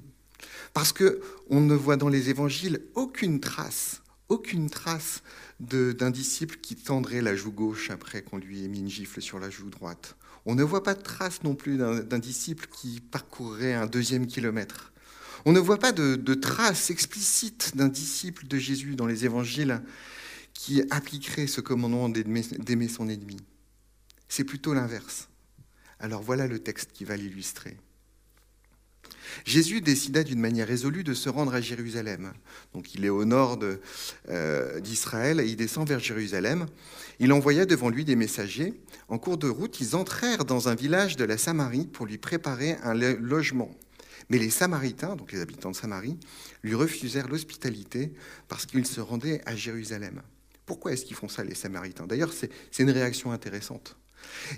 Parce 0.74 0.94
qu'on 0.94 1.62
ne 1.62 1.76
voit 1.76 1.98
dans 1.98 2.10
les 2.10 2.30
évangiles 2.30 2.82
aucune 2.96 3.40
trace, 3.40 4.02
aucune 4.30 4.70
trace 4.70 5.24
d'un 5.60 6.12
disciple 6.12 6.58
qui 6.62 6.76
tendrait 6.76 7.22
la 7.22 7.36
joue 7.36 7.52
gauche 7.52 7.90
après 7.90 8.22
qu'on 8.22 8.38
lui 8.38 8.64
ait 8.64 8.68
mis 8.68 8.80
une 8.80 8.90
gifle 8.90 9.22
sur 9.22 9.40
la 9.40 9.50
joue 9.50 9.70
droite. 9.70 10.16
On 10.46 10.56
ne 10.56 10.64
voit 10.64 10.84
pas 10.84 10.94
de 10.94 11.02
trace 11.02 11.44
non 11.44 11.56
plus 11.56 11.78
d'un 11.78 12.20
disciple 12.20 12.68
qui 12.72 13.02
parcourrait 13.02 13.74
un 13.74 13.88
deuxième 13.88 14.28
kilomètre. 14.28 14.94
On 15.46 15.52
ne 15.52 15.60
voit 15.60 15.80
pas 15.80 15.92
de, 15.92 16.16
de 16.16 16.34
trace 16.34 16.90
explicite 16.90 17.76
d'un 17.76 17.88
disciple 17.88 18.48
de 18.48 18.58
Jésus 18.58 18.96
dans 18.96 19.08
les 19.08 19.26
évangiles 19.26 19.82
qui 20.60 20.84
appliquerait 20.90 21.48
ce 21.48 21.62
commandement 21.62 22.10
d'aimer 22.10 22.90
son 22.90 23.08
ennemi. 23.08 23.38
C'est 24.28 24.44
plutôt 24.44 24.74
l'inverse. 24.74 25.30
Alors 26.02 26.22
voilà 26.22 26.48
le 26.48 26.60
texte 26.60 26.92
qui 26.92 27.06
va 27.06 27.16
l'illustrer. 27.16 27.78
Jésus 29.46 29.80
décida 29.80 30.22
d'une 30.22 30.42
manière 30.42 30.68
résolue 30.68 31.06
de 31.06 31.14
se 31.14 31.30
rendre 31.30 31.54
à 31.54 31.62
Jérusalem. 31.62 32.34
Donc 32.74 32.94
il 32.94 33.06
est 33.06 33.10
au 33.10 33.24
nord 33.24 33.58
d'Israël 34.82 35.40
euh, 35.40 35.44
et 35.44 35.48
il 35.48 35.56
descend 35.56 35.88
vers 35.88 36.00
Jérusalem. 36.00 36.66
Il 37.20 37.32
envoya 37.32 37.66
devant 37.66 37.90
lui 37.90 38.04
des 38.04 38.18
messagers. 38.18 38.74
En 39.08 39.18
cours 39.18 39.38
de 39.38 39.48
route, 39.48 39.80
ils 39.80 39.96
entrèrent 39.96 40.44
dans 40.44 40.68
un 40.68 40.76
village 40.76 41.16
de 41.16 41.24
la 41.24 41.38
Samarie 41.38 41.88
pour 41.88 42.06
lui 42.06 42.18
préparer 42.18 42.76
un 42.84 42.94
logement. 42.94 43.72
Mais 44.30 44.38
les 44.38 44.50
Samaritains, 44.50 45.16
donc 45.16 45.32
les 45.32 45.40
habitants 45.40 45.72
de 45.72 45.76
Samarie, 45.78 46.20
lui 46.64 46.76
refusèrent 46.76 47.30
l'hospitalité 47.30 48.12
parce 48.50 48.66
qu'ils 48.66 48.86
se 48.86 49.00
rendaient 49.00 49.42
à 49.46 49.56
Jérusalem. 49.56 50.22
Pourquoi 50.70 50.94
est-ce 50.94 51.04
qu'ils 51.04 51.16
font 51.16 51.28
ça, 51.28 51.44
les 51.44 51.56
Samaritains? 51.56 52.06
D'ailleurs, 52.06 52.32
c'est 52.32 52.52
une 52.78 52.92
réaction 52.92 53.32
intéressante. 53.32 53.98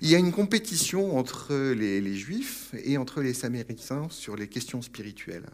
Il 0.02 0.10
y 0.10 0.16
a 0.16 0.18
une 0.18 0.34
compétition 0.34 1.18
entre 1.18 1.54
les, 1.72 2.16
Juifs 2.18 2.76
et 2.84 2.98
entre 2.98 3.22
les 3.22 3.34
Samaritains 3.34 4.10
sur 4.10 4.36
les 4.36 4.50
questions 4.50 4.82
spirituelles. 4.82 5.46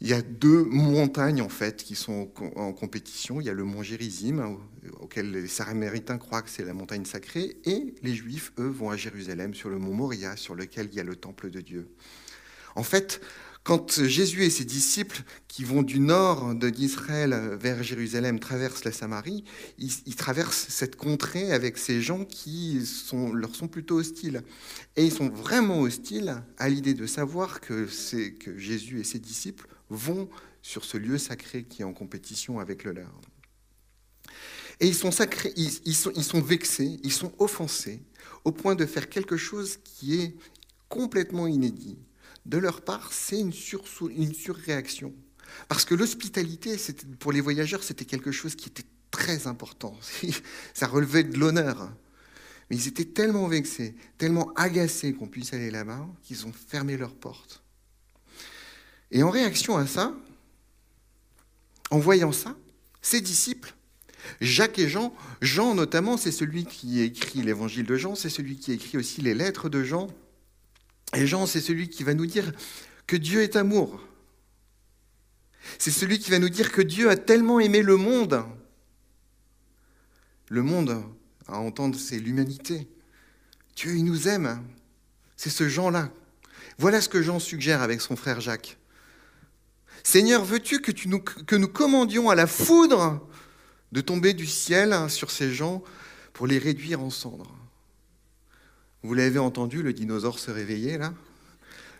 Il 0.00 0.06
y 0.06 0.12
a 0.12 0.22
deux 0.22 0.62
montagnes 0.62 1.42
en 1.42 1.48
fait 1.48 1.82
qui 1.82 1.96
sont 1.96 2.30
en 2.54 2.72
compétition. 2.72 3.40
Il 3.40 3.48
y 3.48 3.50
a 3.50 3.52
le 3.52 3.64
mont 3.64 3.82
Gérizim, 3.82 4.58
auquel 5.00 5.32
les 5.32 5.48
Samaritains 5.48 6.18
croient 6.18 6.42
que 6.42 6.50
c'est 6.50 6.64
la 6.64 6.72
montagne 6.72 7.04
sacrée, 7.04 7.56
et 7.64 7.96
les 8.04 8.14
Juifs, 8.14 8.52
eux, 8.60 8.68
vont 8.68 8.90
à 8.90 8.96
Jérusalem 8.96 9.54
sur 9.54 9.70
le 9.70 9.78
mont 9.78 9.92
Moria, 9.92 10.36
sur 10.36 10.54
lequel 10.54 10.88
il 10.92 10.94
y 10.94 11.00
a 11.00 11.04
le 11.04 11.16
temple 11.16 11.50
de 11.50 11.60
Dieu. 11.60 11.88
En 12.76 12.84
fait, 12.84 13.20
quand 13.64 14.04
Jésus 14.04 14.42
et 14.42 14.50
ses 14.50 14.64
disciples 14.64 15.22
qui 15.46 15.62
vont 15.62 15.82
du 15.82 16.00
nord 16.00 16.54
d'Israël 16.54 17.56
vers 17.60 17.82
Jérusalem 17.82 18.40
traversent 18.40 18.84
la 18.84 18.90
Samarie, 18.90 19.44
ils, 19.78 20.16
traversent 20.16 20.66
cette 20.68 20.96
contrée 20.96 21.52
avec 21.52 21.78
ces 21.78 22.02
gens 22.02 22.24
qui 22.24 22.80
leur 23.34 23.54
sont 23.54 23.68
plutôt 23.68 23.96
hostiles. 23.96 24.42
Et 24.96 25.04
ils 25.04 25.12
sont 25.12 25.28
vraiment 25.28 25.80
hostiles 25.80 26.42
à 26.58 26.68
l'idée 26.68 26.94
de 26.94 27.06
savoir 27.06 27.60
que, 27.60 27.86
Jésus 28.56 29.00
et 29.00 29.04
ses 29.04 29.20
disciples 29.20 29.68
vont 29.90 30.28
sur 30.62 30.84
ce 30.84 30.96
lieu 30.96 31.18
sacré 31.18 31.62
qui 31.62 31.82
est 31.82 31.84
en 31.84 31.92
compétition 31.92 32.58
avec 32.58 32.82
le 32.82 32.92
leur. 32.92 33.20
Et 34.80 34.88
ils 34.88 34.94
sont 34.94 36.40
vexés, 36.40 36.98
ils 37.04 37.12
sont 37.12 37.32
offensés, 37.38 38.02
au 38.44 38.50
point 38.50 38.74
de 38.74 38.86
faire 38.86 39.08
quelque 39.08 39.36
chose 39.36 39.78
qui 39.84 40.20
est 40.20 40.34
complètement 40.88 41.46
inédit. 41.46 41.96
De 42.46 42.58
leur 42.58 42.82
part, 42.82 43.12
c'est 43.12 43.38
une, 43.38 43.52
surréaction. 43.52 45.14
Parce 45.68 45.84
que 45.84 45.94
l'hospitalité, 45.94 46.76
pour 47.18 47.32
les 47.32 47.40
voyageurs, 47.40 47.82
c'était 47.82 48.04
quelque 48.04 48.32
chose 48.32 48.56
qui 48.56 48.68
était 48.68 48.86
très 49.10 49.46
important. 49.46 49.96
Ça 50.74 50.86
relevait 50.86 51.24
de 51.24 51.38
l'honneur. 51.38 51.92
Mais 52.68 52.76
ils 52.76 52.88
étaient 52.88 53.04
tellement 53.04 53.46
vexés, 53.48 53.94
tellement 54.18 54.52
agacés 54.54 55.12
qu'on 55.12 55.28
puisse 55.28 55.52
aller 55.52 55.70
là-bas, 55.70 56.06
qu'ils 56.22 56.46
ont 56.46 56.52
fermé 56.52 56.96
leurs 56.96 57.14
portes. 57.14 57.62
Et 59.10 59.22
en 59.22 59.30
réaction 59.30 59.76
à 59.76 59.86
ça, 59.86 60.14
en 61.90 61.98
voyant 61.98 62.32
ça, 62.32 62.56
ses 63.02 63.20
disciples, 63.20 63.74
Jacques 64.40 64.78
et 64.78 64.88
Jean, 64.88 65.14
Jean 65.40 65.74
notamment, 65.74 66.16
c'est 66.16 66.32
celui 66.32 66.64
qui 66.64 67.02
écrit 67.02 67.42
l'évangile 67.42 67.84
de 67.84 67.96
Jean, 67.96 68.14
c'est 68.14 68.30
celui 68.30 68.56
qui 68.56 68.72
écrit 68.72 68.96
aussi 68.96 69.20
les 69.20 69.34
lettres 69.34 69.68
de 69.68 69.82
Jean. 69.82 70.08
Et 71.14 71.26
Jean, 71.26 71.46
c'est 71.46 71.60
celui 71.60 71.88
qui 71.88 72.04
va 72.04 72.14
nous 72.14 72.26
dire 72.26 72.52
que 73.06 73.16
Dieu 73.16 73.42
est 73.42 73.56
amour. 73.56 74.00
C'est 75.78 75.90
celui 75.90 76.18
qui 76.18 76.30
va 76.30 76.38
nous 76.38 76.48
dire 76.48 76.72
que 76.72 76.82
Dieu 76.82 77.10
a 77.10 77.16
tellement 77.16 77.60
aimé 77.60 77.82
le 77.82 77.96
monde. 77.96 78.44
Le 80.48 80.62
monde, 80.62 81.02
à 81.46 81.58
entendre, 81.58 81.98
c'est 81.98 82.18
l'humanité. 82.18 82.88
Dieu, 83.76 83.96
il 83.96 84.04
nous 84.04 84.28
aime. 84.28 84.62
C'est 85.36 85.50
ce 85.50 85.68
Jean-là. 85.68 86.10
Voilà 86.78 87.00
ce 87.00 87.08
que 87.08 87.22
Jean 87.22 87.38
suggère 87.38 87.82
avec 87.82 88.00
son 88.00 88.16
frère 88.16 88.40
Jacques. 88.40 88.78
Seigneur, 90.02 90.44
veux-tu 90.44 90.80
que, 90.80 90.92
nous, 91.06 91.20
que 91.20 91.56
nous 91.56 91.68
commandions 91.68 92.28
à 92.28 92.34
la 92.34 92.46
foudre 92.46 93.26
de 93.92 94.00
tomber 94.00 94.34
du 94.34 94.46
ciel 94.46 95.08
sur 95.08 95.30
ces 95.30 95.52
gens 95.52 95.82
pour 96.32 96.46
les 96.46 96.58
réduire 96.58 97.00
en 97.00 97.10
cendres? 97.10 97.61
Vous 99.02 99.14
l'avez 99.14 99.38
entendu, 99.38 99.82
le 99.82 99.92
dinosaure 99.92 100.38
se 100.38 100.50
réveiller 100.50 100.98
là 100.98 101.12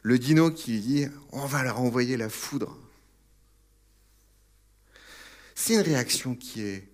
Le 0.03 0.19
dino 0.19 0.51
qui 0.51 0.81
dit 0.81 1.07
on 1.33 1.47
va 1.47 1.63
leur 1.63 1.81
envoyer 1.81 2.17
la 2.17 2.29
foudre. 2.29 2.79
C'est 5.55 5.75
une 5.75 5.81
réaction 5.81 6.35
qui 6.35 6.63
est 6.63 6.89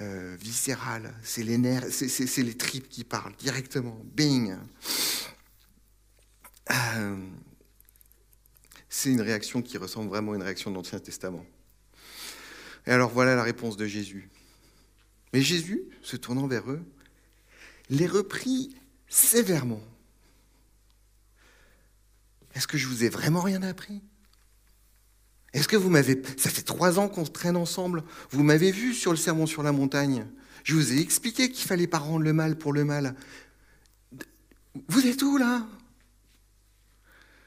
euh, 0.00 0.36
viscérale, 0.40 1.14
c'est 1.22 1.42
les 1.42 1.58
nerfs, 1.58 1.86
c'est 1.90 2.42
les 2.42 2.56
tripes 2.56 2.88
qui 2.88 3.04
parlent 3.04 3.34
directement. 3.36 4.00
Bing 4.04 4.56
euh, 6.70 7.16
c'est 8.88 9.10
une 9.10 9.20
réaction 9.20 9.60
qui 9.60 9.76
ressemble 9.76 10.08
vraiment 10.08 10.32
à 10.32 10.36
une 10.36 10.42
réaction 10.42 10.70
de 10.70 10.76
l'Ancien 10.76 10.98
Testament. 10.98 11.44
Et 12.86 12.90
alors 12.90 13.10
voilà 13.10 13.34
la 13.34 13.42
réponse 13.42 13.76
de 13.76 13.86
Jésus. 13.86 14.30
Mais 15.32 15.42
Jésus, 15.42 15.82
se 16.00 16.16
tournant 16.16 16.46
vers 16.46 16.70
eux, 16.70 16.82
les 17.90 18.06
reprit 18.06 18.74
sévèrement. 19.08 19.82
Est-ce 22.54 22.66
que 22.66 22.78
je 22.78 22.86
vous 22.86 23.04
ai 23.04 23.08
vraiment 23.08 23.40
rien 23.40 23.62
appris? 23.62 24.02
Est-ce 25.52 25.68
que 25.68 25.76
vous 25.76 25.90
m'avez... 25.90 26.20
Ça 26.36 26.50
fait 26.50 26.62
trois 26.62 26.98
ans 26.98 27.08
qu'on 27.08 27.24
traîne 27.24 27.56
ensemble. 27.56 28.04
Vous 28.30 28.42
m'avez 28.42 28.70
vu 28.70 28.94
sur 28.94 29.10
le 29.10 29.16
sermon 29.16 29.46
sur 29.46 29.62
la 29.62 29.72
montagne. 29.72 30.26
Je 30.64 30.74
vous 30.74 30.92
ai 30.92 30.98
expliqué 30.98 31.50
qu'il 31.50 31.66
fallait 31.66 31.86
pas 31.86 31.98
rendre 31.98 32.24
le 32.24 32.32
mal 32.32 32.56
pour 32.58 32.72
le 32.72 32.84
mal. 32.84 33.14
Vous 34.88 35.06
êtes 35.06 35.22
où 35.22 35.36
là? 35.36 35.66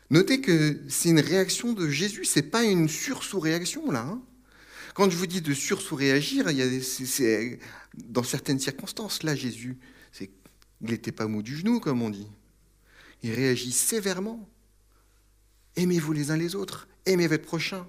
Notez 0.10 0.40
que 0.40 0.82
c'est 0.88 1.10
une 1.10 1.20
réaction 1.20 1.74
de 1.74 1.90
Jésus, 1.90 2.24
c'est 2.24 2.44
pas 2.44 2.64
une 2.64 2.88
sursous-réaction 2.88 3.92
là. 3.92 4.02
Hein. 4.02 4.22
Quand 4.94 5.10
je 5.10 5.18
vous 5.18 5.28
dis 5.28 5.42
de 5.42 5.54
sursous-réagir, 5.54 6.50
il 6.50 6.58
y 6.58 6.62
a, 6.62 7.58
dans 8.06 8.24
certaines 8.24 8.60
circonstances, 8.60 9.24
là, 9.24 9.36
Jésus, 9.36 9.78
il 10.82 10.92
n'était 10.92 11.12
pas 11.12 11.28
mou 11.28 11.42
du 11.42 11.58
genou, 11.58 11.80
comme 11.80 12.02
on 12.02 12.10
dit. 12.10 12.28
Il 13.24 13.34
réagit 13.34 13.72
sévèrement. 13.72 14.48
Aimez-vous 15.76 16.14
les 16.14 16.32
uns 16.32 16.38
les 16.38 16.56
autres, 16.56 16.88
aimez 17.06 17.28
votre 17.28 17.46
prochain. 17.46 17.88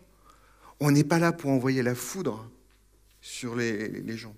On 0.80 0.90
n'est 0.90 1.04
pas 1.04 1.18
là 1.18 1.32
pour 1.32 1.50
envoyer 1.50 1.82
la 1.82 1.94
foudre 1.94 2.50
sur 3.20 3.56
les 3.56 4.16
gens. 4.16 4.36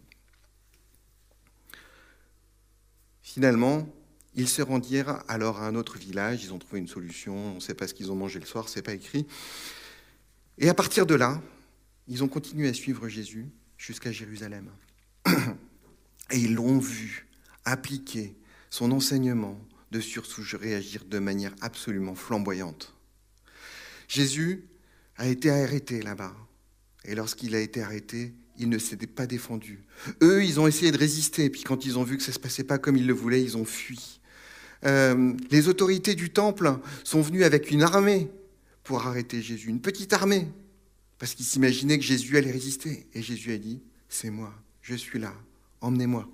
Finalement, 3.22 3.88
ils 4.34 4.48
se 4.48 4.62
rendirent 4.62 5.22
alors 5.28 5.60
à 5.60 5.66
un 5.66 5.74
autre 5.74 5.98
village, 5.98 6.44
ils 6.44 6.52
ont 6.52 6.58
trouvé 6.58 6.78
une 6.80 6.88
solution, 6.88 7.34
on 7.36 7.54
ne 7.54 7.60
sait 7.60 7.74
pas 7.74 7.86
ce 7.86 7.94
qu'ils 7.94 8.10
ont 8.10 8.16
mangé 8.16 8.38
le 8.38 8.46
soir, 8.46 8.68
c'est 8.68 8.82
pas 8.82 8.92
écrit. 8.92 9.26
Et 10.58 10.68
à 10.68 10.74
partir 10.74 11.06
de 11.06 11.14
là, 11.14 11.40
ils 12.08 12.22
ont 12.22 12.28
continué 12.28 12.68
à 12.68 12.74
suivre 12.74 13.08
Jésus 13.08 13.48
jusqu'à 13.76 14.12
Jérusalem. 14.12 14.70
Et 16.32 16.38
ils 16.38 16.54
l'ont 16.54 16.78
vu 16.78 17.28
appliquer 17.64 18.36
son 18.70 18.92
enseignement 18.92 19.60
de 19.90 20.00
surtout 20.00 20.42
réagir 20.54 21.04
de 21.04 21.18
manière 21.18 21.54
absolument 21.60 22.14
flamboyante. 22.14 22.94
Jésus 24.08 24.64
a 25.16 25.26
été 25.26 25.50
arrêté 25.50 26.00
là-bas. 26.02 26.34
Et 27.04 27.14
lorsqu'il 27.14 27.54
a 27.54 27.60
été 27.60 27.82
arrêté, 27.82 28.32
il 28.58 28.68
ne 28.68 28.78
s'était 28.78 29.06
pas 29.06 29.26
défendu. 29.26 29.82
Eux, 30.22 30.44
ils 30.44 30.60
ont 30.60 30.66
essayé 30.66 30.92
de 30.92 30.98
résister, 30.98 31.50
puis 31.50 31.62
quand 31.62 31.84
ils 31.84 31.98
ont 31.98 32.04
vu 32.04 32.16
que 32.16 32.22
ça 32.22 32.30
ne 32.30 32.34
se 32.34 32.38
passait 32.38 32.64
pas 32.64 32.78
comme 32.78 32.96
ils 32.96 33.06
le 33.06 33.14
voulaient, 33.14 33.42
ils 33.42 33.56
ont 33.56 33.64
fui. 33.64 34.20
Euh, 34.84 35.34
les 35.50 35.68
autorités 35.68 36.14
du 36.14 36.30
temple 36.30 36.78
sont 37.04 37.20
venues 37.20 37.44
avec 37.44 37.70
une 37.70 37.82
armée 37.82 38.30
pour 38.84 39.06
arrêter 39.06 39.42
Jésus, 39.42 39.68
une 39.68 39.80
petite 39.80 40.12
armée, 40.12 40.46
parce 41.18 41.34
qu'ils 41.34 41.46
s'imaginaient 41.46 41.98
que 41.98 42.04
Jésus 42.04 42.36
allait 42.36 42.50
résister. 42.50 43.06
Et 43.14 43.22
Jésus 43.22 43.52
a 43.52 43.58
dit, 43.58 43.80
c'est 44.08 44.30
moi, 44.30 44.52
je 44.82 44.94
suis 44.94 45.18
là, 45.18 45.34
emmenez-moi. 45.80 46.28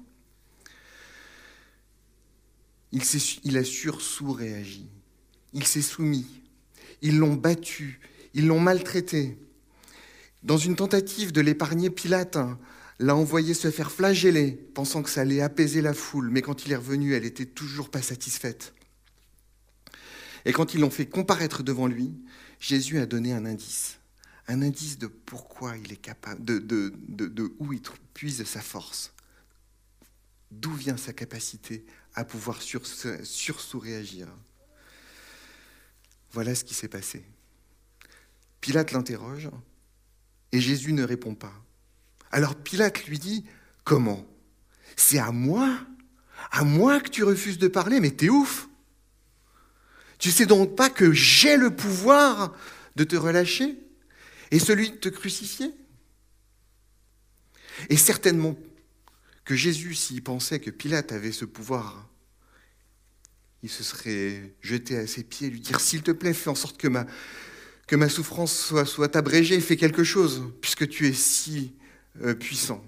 Il, 2.92 3.57
a 3.57 3.64
sursous 3.64 4.33
réagi, 4.33 4.88
il 5.53 5.66
s'est 5.66 5.83
soumis, 5.83 6.27
ils 7.03 7.18
l'ont 7.18 7.35
battu, 7.35 8.01
ils 8.33 8.46
l'ont 8.46 8.61
maltraité. 8.61 9.37
Dans 10.42 10.57
une 10.57 10.77
tentative 10.77 11.33
de 11.33 11.40
l'épargner, 11.40 11.90
Pilate 11.90 12.38
l'a 12.99 13.16
envoyé 13.16 13.55
se 13.55 13.70
faire 13.70 13.90
flageller, 13.90 14.53
pensant 14.75 15.03
que 15.03 15.11
ça 15.11 15.22
allait 15.22 15.42
apaiser 15.42 15.83
la 15.83 15.94
foule, 15.94 16.31
mais 16.31 16.42
quand 16.42 16.64
il 16.64 16.72
est 16.72 16.77
revenu, 16.77 17.14
elle 17.14 17.25
n'était 17.25 17.44
toujours 17.44 17.90
pas 17.90 18.03
satisfaite. 18.03 18.72
Et 20.44 20.53
quand 20.53 20.75
ils 20.75 20.81
l'ont 20.81 20.90
fait 20.90 21.07
comparaître 21.07 21.62
devant 21.62 21.88
lui, 21.88 22.14
Jésus 22.61 22.99
a 22.99 23.07
donné 23.07 23.33
un 23.33 23.44
indice, 23.44 23.99
un 24.49 24.62
indice 24.62 24.96
de 24.96 25.09
pourquoi 25.09 25.77
il 25.77 25.92
est 25.92 26.01
capable, 26.01 26.44
de, 26.44 26.59
de, 26.59 26.92
il 27.72 27.81
puise 28.14 28.44
sa 28.44 28.61
force, 28.61 29.12
d'où 30.51 30.72
vient 30.72 30.96
sa 30.96 31.12
capacité 31.12 31.85
à 32.17 32.25
pouvoir 32.25 32.61
sursous-réagir. 32.63 34.27
Voilà 36.33 36.55
ce 36.55 36.65
qui 36.65 36.75
s'est 36.75 36.89
passé. 36.89 37.25
Pilate 38.61 38.93
l'interroge 38.93 39.51
et 40.51 40.61
Jésus 40.61 40.93
ne 40.93 41.05
répond 41.05 41.35
pas. 41.35 41.53
Alors 42.33 42.57
Pilate 42.57 43.07
lui 43.07 43.19
dit, 43.19 43.45
comment? 43.85 44.27
C'est 44.97 45.19
à 45.19 45.31
moi 45.31 45.79
À 46.51 46.65
moi 46.65 47.01
que 47.01 47.11
tu 47.11 47.23
refuses 47.23 47.59
de 47.59 47.69
parler 47.69 48.01
Mais 48.01 48.11
t'es 48.11 48.31
ouf 48.31 48.69
Tu 50.19 50.31
sais 50.31 50.47
donc 50.47 50.75
pas 50.75 50.89
que 50.89 51.13
j'ai 51.13 51.57
le 51.57 51.75
pouvoir 51.75 52.55
de 52.97 53.05
te 53.05 53.17
relâcher 53.17 53.79
et 54.51 54.59
celui 54.59 54.91
de 54.91 54.97
te 54.97 55.09
crucifier? 55.11 55.75
Et 57.91 57.97
certainement 57.97 58.57
que 59.47 59.55
Jésus, 59.55 59.95
s'il 59.95 60.23
pensait 60.23 60.59
que 60.59 60.71
Pilate 60.71 61.13
avait 61.13 61.33
ce 61.33 61.45
pouvoir, 61.45 62.11
il 63.63 63.71
se 63.71 63.85
serait 63.85 64.53
jeté 64.61 64.99
à 64.99 65.07
ses 65.07 65.23
pieds, 65.23 65.49
lui 65.49 65.61
dire 65.61 65.81
S'il 65.81 66.03
te 66.03 66.11
plaît, 66.11 66.35
fais 66.35 66.51
en 66.51 66.57
sorte 66.57 66.77
que 66.77 66.89
ma, 66.89 67.07
que 67.87 67.95
ma 67.95 68.09
souffrance 68.09 68.53
soit, 68.53 68.85
soit 68.85 69.15
abrégée, 69.15 69.61
fais 69.61 69.77
quelque 69.77 70.03
chose, 70.03 70.53
puisque 70.61 70.89
tu 70.89 71.07
es 71.07 71.13
si 71.13 71.73
euh, 72.23 72.35
puissant. 72.35 72.85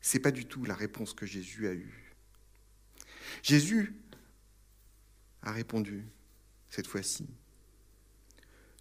Ce 0.00 0.16
n'est 0.16 0.22
pas 0.22 0.32
du 0.32 0.44
tout 0.44 0.64
la 0.64 0.74
réponse 0.74 1.14
que 1.14 1.24
Jésus 1.24 1.68
a 1.68 1.72
eue. 1.72 2.14
Jésus 3.42 3.94
a 5.42 5.52
répondu 5.52 6.04
cette 6.68 6.88
fois-ci 6.88 7.28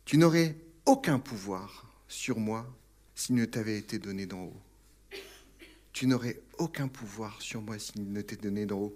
Tu 0.05 0.17
n'aurais 0.17 0.57
aucun 0.87 1.19
pouvoir 1.19 1.85
sur 2.07 2.39
moi 2.39 2.67
s'il 3.13 3.35
ne 3.35 3.45
t'avait 3.45 3.77
été 3.77 3.99
donné 3.99 4.25
d'en 4.25 4.45
haut. 4.45 4.61
Tu 5.93 6.07
n'aurais 6.07 6.39
aucun 6.57 6.87
pouvoir 6.87 7.41
sur 7.41 7.61
moi 7.61 7.79
s'il 7.79 8.11
ne 8.11 8.21
t'était 8.21 8.47
donné 8.47 8.65
d'en 8.65 8.77
haut. 8.77 8.95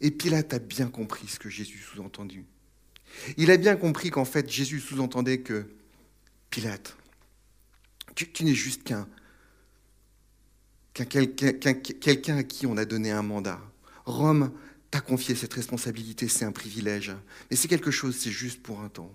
Et 0.00 0.10
Pilate 0.10 0.54
a 0.54 0.58
bien 0.58 0.88
compris 0.88 1.28
ce 1.28 1.38
que 1.38 1.48
Jésus 1.48 1.78
sous-entendu. 1.78 2.44
Il 3.36 3.50
a 3.50 3.56
bien 3.56 3.76
compris 3.76 4.10
qu'en 4.10 4.24
fait, 4.24 4.48
Jésus 4.48 4.80
sous-entendait 4.80 5.40
que 5.40 5.66
Pilate, 6.48 6.96
tu, 8.14 8.44
n'es 8.44 8.54
juste 8.54 8.82
qu'un 8.82 9.06
quelqu'un 10.94 12.36
à 12.36 12.42
qui 12.42 12.66
on 12.66 12.76
a 12.76 12.84
donné 12.84 13.10
un 13.10 13.22
mandat. 13.22 13.60
Rome 14.04 14.52
t'a 14.90 15.00
confié 15.00 15.34
cette 15.34 15.54
responsabilité, 15.54 16.28
c'est 16.28 16.44
un 16.44 16.52
privilège. 16.52 17.12
Mais 17.50 17.56
c'est 17.56 17.68
quelque 17.68 17.90
chose, 17.90 18.16
c'est 18.16 18.30
juste 18.30 18.62
pour 18.62 18.80
un 18.80 18.88
temps. 18.88 19.12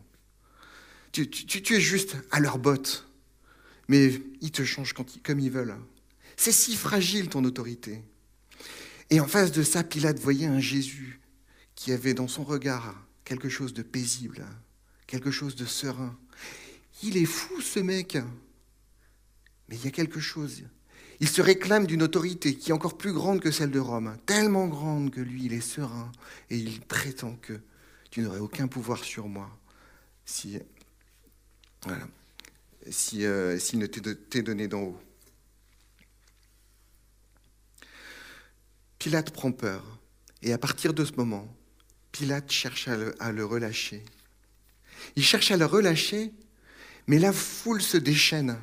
Tu, 1.12 1.30
es 1.74 1.80
juste 1.80 2.18
à 2.32 2.40
leur 2.40 2.58
botte, 2.58 3.08
mais 3.88 4.22
ils 4.42 4.52
te 4.52 4.64
changent 4.64 4.94
comme 4.94 5.40
ils 5.40 5.52
veulent. 5.52 5.76
C'est 6.38 6.52
si 6.52 6.76
fragile 6.76 7.30
ton 7.30 7.44
autorité. 7.44 8.04
Et 9.10 9.20
en 9.20 9.28
face 9.28 9.52
de 9.52 9.64
ça, 9.64 9.84
Pilate 9.84 10.20
voyait 10.20 10.48
un 10.48 10.60
Jésus 10.60 11.22
qui 11.76 11.92
avait 11.92 12.14
dans 12.14 12.28
son 12.28 12.44
regard 12.44 12.96
quelque 13.24 13.50
chose 13.50 13.74
de 13.74 13.84
paisible, 13.84 14.46
quelque 15.08 15.32
chose 15.32 15.56
de 15.56 15.66
serein. 15.66 16.18
Il 17.04 17.18
est 17.18 17.26
fou 17.26 17.62
ce 17.62 17.80
mec. 17.80 18.18
Mais 19.70 19.76
il 19.76 19.86
y 19.86 19.88
a 19.88 19.92
quelque 19.92 20.20
chose. 20.20 20.64
Il 21.20 21.28
se 21.30 21.42
réclame 21.42 21.88
d'une 21.88 22.04
autorité 22.04 22.56
qui 22.56 22.70
est 22.72 22.74
encore 22.74 22.98
plus 22.98 23.14
grande 23.14 23.40
que 23.40 23.52
celle 23.52 23.72
de 23.72 23.80
Rome, 23.80 24.18
tellement 24.26 24.68
grande 24.68 25.12
que 25.12 25.22
lui, 25.22 25.46
il 25.46 25.54
est 25.54 25.62
serein 25.62 26.12
et 26.50 26.58
il 26.58 26.82
prétend 26.82 27.36
que 27.42 27.60
tu 28.12 28.22
n'aurais 28.22 28.40
aucun 28.40 28.68
pouvoir 28.68 29.04
sur 29.04 29.28
moi 29.28 29.50
si, 30.26 30.60
euh, 33.26 33.60
s'il 33.60 33.80
ne 33.80 33.86
t'est 33.86 34.42
donné 34.42 34.68
d'en 34.68 34.82
haut. 34.82 35.00
Pilate 39.06 39.30
prend 39.30 39.52
peur. 39.52 40.00
Et 40.42 40.52
à 40.52 40.58
partir 40.58 40.92
de 40.92 41.06
ce 41.06 41.12
moment, 41.12 41.48
Pilate 42.12 42.52
cherche 42.52 42.88
à 42.88 43.32
le, 43.32 43.46
relâcher. 43.46 44.02
Il 45.16 45.24
cherche 45.24 45.52
à 45.52 45.58
le 45.58 45.66
relâcher, 45.68 46.34
mais 47.06 47.20
la 47.20 47.32
foule 47.32 47.84
se 47.84 47.98
déchaîne. 47.98 48.58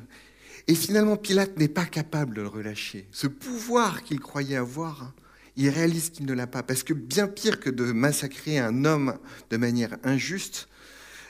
Et 0.67 0.75
finalement, 0.75 1.15
Pilate 1.15 1.57
n'est 1.57 1.69
pas 1.69 1.85
capable 1.85 2.35
de 2.35 2.41
le 2.41 2.49
relâcher. 2.49 3.07
Ce 3.13 3.25
pouvoir 3.25 4.03
qu'il 4.03 4.19
croyait 4.19 4.57
avoir, 4.57 5.13
il 5.55 5.69
réalise 5.69 6.09
qu'il 6.09 6.25
ne 6.25 6.33
l'a 6.33 6.45
pas. 6.45 6.61
Parce 6.61 6.83
que 6.83 6.93
bien 6.93 7.29
pire 7.29 7.61
que 7.61 7.69
de 7.69 7.93
massacrer 7.93 8.59
un 8.59 8.83
homme 8.83 9.17
de 9.49 9.55
manière 9.55 9.95
injuste, 10.03 10.67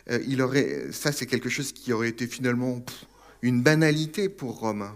euh, 0.09 0.91
ça 0.91 1.11
c'est 1.11 1.27
quelque 1.27 1.49
chose 1.49 1.71
qui 1.71 1.93
aurait 1.93 2.09
été 2.09 2.25
finalement 2.25 2.83
une 3.43 3.61
banalité 3.61 4.27
pour 4.27 4.57
Rome. 4.57 4.89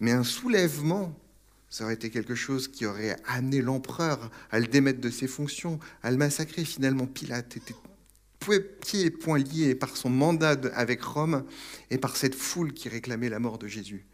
Mais 0.00 0.12
un 0.12 0.22
soulèvement 0.22 1.18
ça 1.70 1.84
aurait 1.84 1.94
été 1.94 2.10
quelque 2.10 2.34
chose 2.34 2.68
qui 2.68 2.86
aurait 2.86 3.16
amené 3.26 3.60
l'empereur 3.60 4.30
à 4.50 4.58
le 4.58 4.66
démettre 4.66 5.00
de 5.00 5.10
ses 5.10 5.26
fonctions, 5.26 5.78
à 6.02 6.10
le 6.10 6.16
massacrer. 6.16 6.64
Finalement, 6.64 7.06
Pilate 7.06 7.56
était 7.56 7.74
pieds 8.80 9.06
et 9.06 9.10
poings 9.10 9.38
liés 9.38 9.74
par 9.74 9.96
son 9.96 10.10
mandat 10.10 10.56
avec 10.74 11.02
Rome 11.02 11.44
et 11.90 11.98
par 11.98 12.16
cette 12.16 12.34
foule 12.34 12.72
qui 12.72 12.88
réclamait 12.88 13.28
la 13.28 13.38
mort 13.38 13.58
de 13.58 13.66
Jésus. 13.66 14.06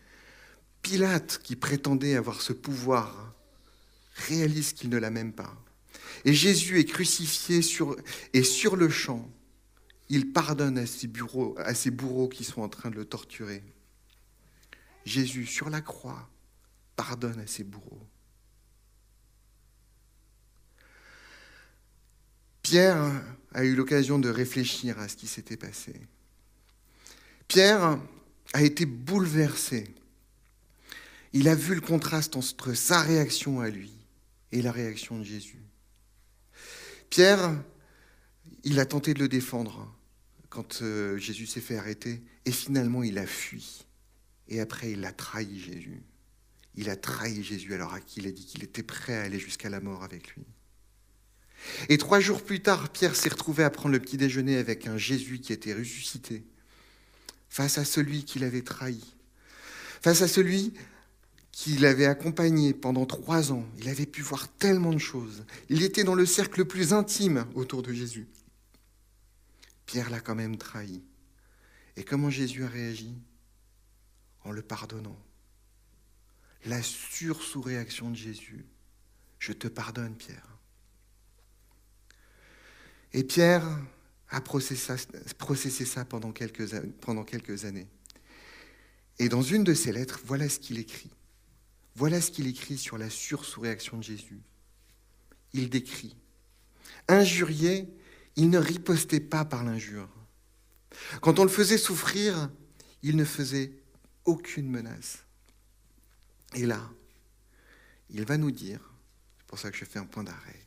Pilate, 0.82 1.40
qui 1.42 1.56
prétendait 1.56 2.16
avoir 2.16 2.42
ce 2.42 2.52
pouvoir, 2.52 3.34
réalise 4.14 4.72
qu'il 4.72 4.90
ne 4.90 4.98
l'a 4.98 5.10
même 5.10 5.32
pas. 5.32 5.54
Et 6.24 6.34
Jésus 6.34 6.78
est 6.78 6.84
crucifié 6.84 7.62
sur, 7.62 7.96
et 8.32 8.42
sur 8.42 8.76
le 8.76 8.88
champ, 8.88 9.30
il 10.08 10.32
pardonne 10.32 10.78
à 10.78 10.86
ses, 10.86 11.06
bureaux, 11.06 11.54
à 11.58 11.74
ses 11.74 11.90
bourreaux 11.90 12.28
qui 12.28 12.44
sont 12.44 12.60
en 12.60 12.68
train 12.68 12.90
de 12.90 12.96
le 12.96 13.04
torturer. 13.04 13.62
Jésus, 15.04 15.46
sur 15.46 15.70
la 15.70 15.80
croix, 15.80 16.28
pardonne 16.96 17.40
à 17.40 17.46
ses 17.46 17.64
bourreaux. 17.64 18.06
Pierre 22.62 23.12
a 23.52 23.64
eu 23.64 23.74
l'occasion 23.74 24.18
de 24.18 24.28
réfléchir 24.28 24.98
à 24.98 25.08
ce 25.08 25.16
qui 25.16 25.26
s'était 25.26 25.56
passé. 25.56 25.94
Pierre 27.46 27.98
a 28.52 28.62
été 28.62 28.86
bouleversé. 28.86 29.94
Il 31.32 31.48
a 31.48 31.54
vu 31.54 31.74
le 31.74 31.80
contraste 31.80 32.36
entre 32.36 32.72
sa 32.72 33.02
réaction 33.02 33.60
à 33.60 33.68
lui 33.68 33.92
et 34.50 34.62
la 34.62 34.72
réaction 34.72 35.18
de 35.18 35.24
Jésus. 35.24 35.62
Pierre, 37.10 37.62
il 38.62 38.80
a 38.80 38.86
tenté 38.86 39.14
de 39.14 39.18
le 39.18 39.28
défendre 39.28 39.94
quand 40.48 40.82
euh, 40.82 41.18
Jésus 41.18 41.46
s'est 41.46 41.60
fait 41.60 41.76
arrêter, 41.76 42.22
et 42.44 42.52
finalement 42.52 43.02
il 43.02 43.18
a 43.18 43.26
fui. 43.26 43.84
Et 44.48 44.60
après, 44.60 44.92
il 44.92 45.04
a 45.04 45.12
trahi 45.12 45.58
Jésus 45.58 46.00
il 46.76 46.90
a 46.90 46.96
trahi 46.96 47.42
Jésus 47.42 47.74
alors 47.74 47.94
à 47.94 48.00
qui 48.00 48.20
il 48.20 48.26
a 48.26 48.32
dit 48.32 48.44
qu'il 48.44 48.64
était 48.64 48.82
prêt 48.82 49.14
à 49.14 49.22
aller 49.22 49.38
jusqu'à 49.38 49.70
la 49.70 49.80
mort 49.80 50.02
avec 50.02 50.34
lui. 50.34 50.44
Et 51.88 51.98
trois 51.98 52.20
jours 52.20 52.42
plus 52.42 52.60
tard, 52.60 52.90
Pierre 52.90 53.16
s'est 53.16 53.28
retrouvé 53.28 53.64
à 53.64 53.70
prendre 53.70 53.92
le 53.92 54.00
petit 54.00 54.16
déjeuner 54.16 54.56
avec 54.56 54.86
un 54.86 54.98
Jésus 54.98 55.38
qui 55.40 55.52
était 55.52 55.74
ressuscité, 55.74 56.44
face 57.48 57.78
à 57.78 57.84
celui 57.84 58.24
qu'il 58.24 58.44
avait 58.44 58.62
trahi, 58.62 59.02
face 60.02 60.22
à 60.22 60.28
celui 60.28 60.74
qu'il 61.52 61.86
avait 61.86 62.06
accompagné 62.06 62.74
pendant 62.74 63.06
trois 63.06 63.52
ans. 63.52 63.64
Il 63.78 63.88
avait 63.88 64.06
pu 64.06 64.22
voir 64.22 64.48
tellement 64.56 64.92
de 64.92 64.98
choses. 64.98 65.44
Il 65.68 65.82
était 65.82 66.04
dans 66.04 66.16
le 66.16 66.26
cercle 66.26 66.58
le 66.58 66.64
plus 66.68 66.92
intime 66.92 67.46
autour 67.54 67.82
de 67.82 67.92
Jésus. 67.92 68.26
Pierre 69.86 70.10
l'a 70.10 70.20
quand 70.20 70.34
même 70.34 70.58
trahi. 70.58 71.02
Et 71.96 72.02
comment 72.02 72.28
Jésus 72.28 72.64
a 72.64 72.68
réagi? 72.68 73.14
En 74.42 74.50
le 74.50 74.62
pardonnant 74.62 75.16
la 76.64 76.82
sur-sous-réaction 76.82 78.10
de 78.10 78.16
Jésus. 78.16 78.64
Je 79.38 79.52
te 79.52 79.68
pardonne, 79.68 80.14
Pierre. 80.16 80.48
Et 83.12 83.22
Pierre 83.22 83.64
a 84.30 84.40
processé 84.40 85.84
ça, 85.84 86.04
pendant, 86.04 86.32
quelques, 86.32 86.74
années. 87.64 87.86
Et 89.18 89.28
dans 89.28 89.42
une 89.42 89.62
de 89.62 89.74
ses 89.74 89.92
lettres, 89.92 90.20
voilà 90.24 90.48
ce 90.48 90.58
qu'il 90.58 90.78
écrit. 90.78 91.10
Voilà 91.94 92.20
ce 92.20 92.32
qu'il 92.32 92.48
écrit 92.48 92.76
sur 92.76 92.98
la 92.98 93.10
sur-sous-réaction 93.10 93.98
de 93.98 94.02
Jésus. 94.02 94.40
Il 95.52 95.70
décrit 95.70 96.16
Injurié, 97.06 97.88
il 98.34 98.50
ne 98.50 98.58
ripostait 98.58 99.20
pas 99.20 99.44
par 99.44 99.62
l'injure. 99.62 100.08
Quand 101.20 101.38
on 101.38 101.44
le 101.44 101.50
faisait 101.50 101.78
souffrir, 101.78 102.50
il 103.02 103.16
ne 103.16 103.24
faisait 103.24 103.72
aucune 104.24 104.68
menace. 104.68 105.24
Et 106.54 106.66
là, 106.66 106.88
il 108.10 108.24
va 108.24 108.36
nous 108.36 108.52
dire, 108.52 108.80
c'est 109.38 109.46
pour 109.46 109.58
ça 109.58 109.70
que 109.70 109.76
je 109.76 109.84
fais 109.84 109.98
un 109.98 110.06
point 110.06 110.24
d'arrêt, 110.24 110.66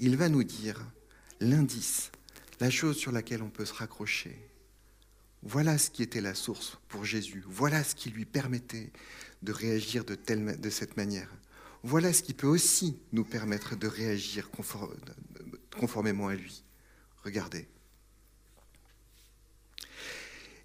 il 0.00 0.16
va 0.16 0.28
nous 0.28 0.44
dire 0.44 0.84
l'indice, 1.40 2.10
la 2.58 2.70
chose 2.70 2.96
sur 2.96 3.12
laquelle 3.12 3.42
on 3.42 3.50
peut 3.50 3.64
se 3.64 3.74
raccrocher. 3.74 4.36
Voilà 5.42 5.78
ce 5.78 5.90
qui 5.90 6.02
était 6.02 6.20
la 6.20 6.34
source 6.34 6.78
pour 6.88 7.04
Jésus. 7.04 7.42
Voilà 7.46 7.82
ce 7.84 7.94
qui 7.94 8.10
lui 8.10 8.26
permettait 8.26 8.92
de 9.42 9.52
réagir 9.52 10.04
de, 10.04 10.70
cette 10.70 10.96
manière. 10.96 11.30
Voilà 11.82 12.12
ce 12.12 12.22
qui 12.22 12.34
peut 12.34 12.46
aussi 12.46 12.98
nous 13.12 13.24
permettre 13.24 13.76
de 13.76 13.86
réagir 13.86 14.50
conformément 15.78 16.28
à 16.28 16.34
lui. 16.34 16.62
Regardez. 17.24 17.68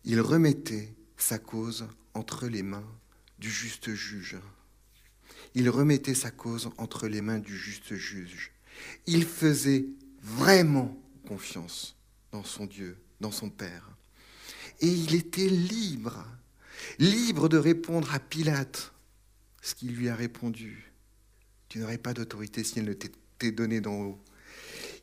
Il 0.04 0.20
remettait 0.20 0.94
sa 1.18 1.40
cause 1.40 1.88
entre 2.14 2.48
les 2.48 2.64
mains 2.64 2.86
du 3.40 3.50
juste 3.50 3.94
juge. 3.94 4.38
Il 5.54 5.70
remettait 5.70 6.16
sa 6.16 6.32
cause 6.32 6.70
entre 6.78 7.08
les 7.08 7.22
mains 7.22 7.40
du 7.40 7.58
juste 7.58 7.96
juge. 7.96 8.52
Il 9.08 9.26
faisait 9.26 9.86
vraiment 10.22 10.98
confiance 11.28 11.96
dans 12.32 12.44
son 12.44 12.66
Dieu, 12.66 12.98
dans 13.22 13.32
son 13.32 13.50
Père. 13.50 13.90
Et 14.82 14.88
il 14.88 15.16
était 15.16 15.48
libre, 15.48 16.26
libre 17.00 17.48
de 17.48 17.58
répondre 17.58 18.14
à 18.14 18.20
Pilate 18.20 18.94
ce 19.62 19.76
qu'il 19.76 19.96
lui 19.96 20.10
a 20.10 20.16
répondu. 20.16 20.92
Tu 21.70 21.80
n'aurais 21.80 21.98
pas 21.98 22.14
d'autorité 22.14 22.64
si 22.64 22.80
elle 22.80 22.86
ne 22.86 22.94
t'était 22.94 23.52
donnée 23.52 23.82
d'en 23.82 23.96
haut. 24.02 24.24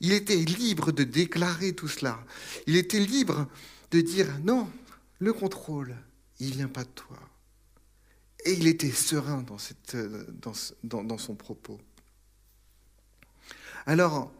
Il 0.00 0.12
était 0.12 0.36
libre 0.36 0.92
de 0.92 1.04
déclarer 1.04 1.72
tout 1.74 1.88
cela. 1.88 2.24
Il 2.66 2.76
était 2.76 3.00
libre 3.00 3.48
de 3.90 4.00
dire 4.00 4.28
non, 4.44 4.70
le 5.18 5.32
contrôle, 5.32 5.96
il 6.40 6.52
vient 6.52 6.68
pas 6.68 6.84
de 6.84 6.90
toi. 6.90 7.18
Et 8.44 8.54
il 8.54 8.66
était 8.66 8.90
serein 8.90 9.44
dans, 10.82 11.18
son 11.18 11.34
propos. 11.34 11.78
Alors, 13.86 14.32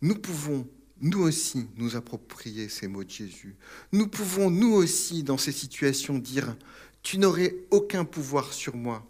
nous 0.00 0.14
pouvons 0.14 0.66
nous 1.00 1.22
aussi 1.22 1.66
nous 1.76 1.96
approprier 1.96 2.68
ces 2.68 2.86
mots 2.86 3.02
de 3.02 3.10
Jésus. 3.10 3.56
Nous 3.90 4.06
pouvons 4.06 4.50
nous 4.50 4.72
aussi, 4.72 5.24
dans 5.24 5.38
ces 5.38 5.50
situations, 5.50 6.18
dire, 6.18 6.56
tu 7.02 7.18
n'aurais 7.18 7.56
aucun 7.70 8.04
pouvoir 8.04 8.52
sur 8.52 8.76
moi. 8.76 9.04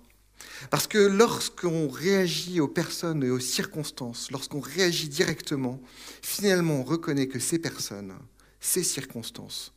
Parce 0.71 0.87
que 0.87 0.99
lorsqu'on 0.99 1.89
réagit 1.89 2.61
aux 2.61 2.69
personnes 2.69 3.23
et 3.23 3.31
aux 3.31 3.41
circonstances, 3.41 4.31
lorsqu'on 4.31 4.61
réagit 4.61 5.09
directement, 5.09 5.81
finalement 6.23 6.77
on 6.77 6.85
reconnaît 6.85 7.29
que 7.29 7.39
ces 7.39 7.59
personnes, 7.59 8.15
ces 8.61 8.83
circonstances, 8.83 9.75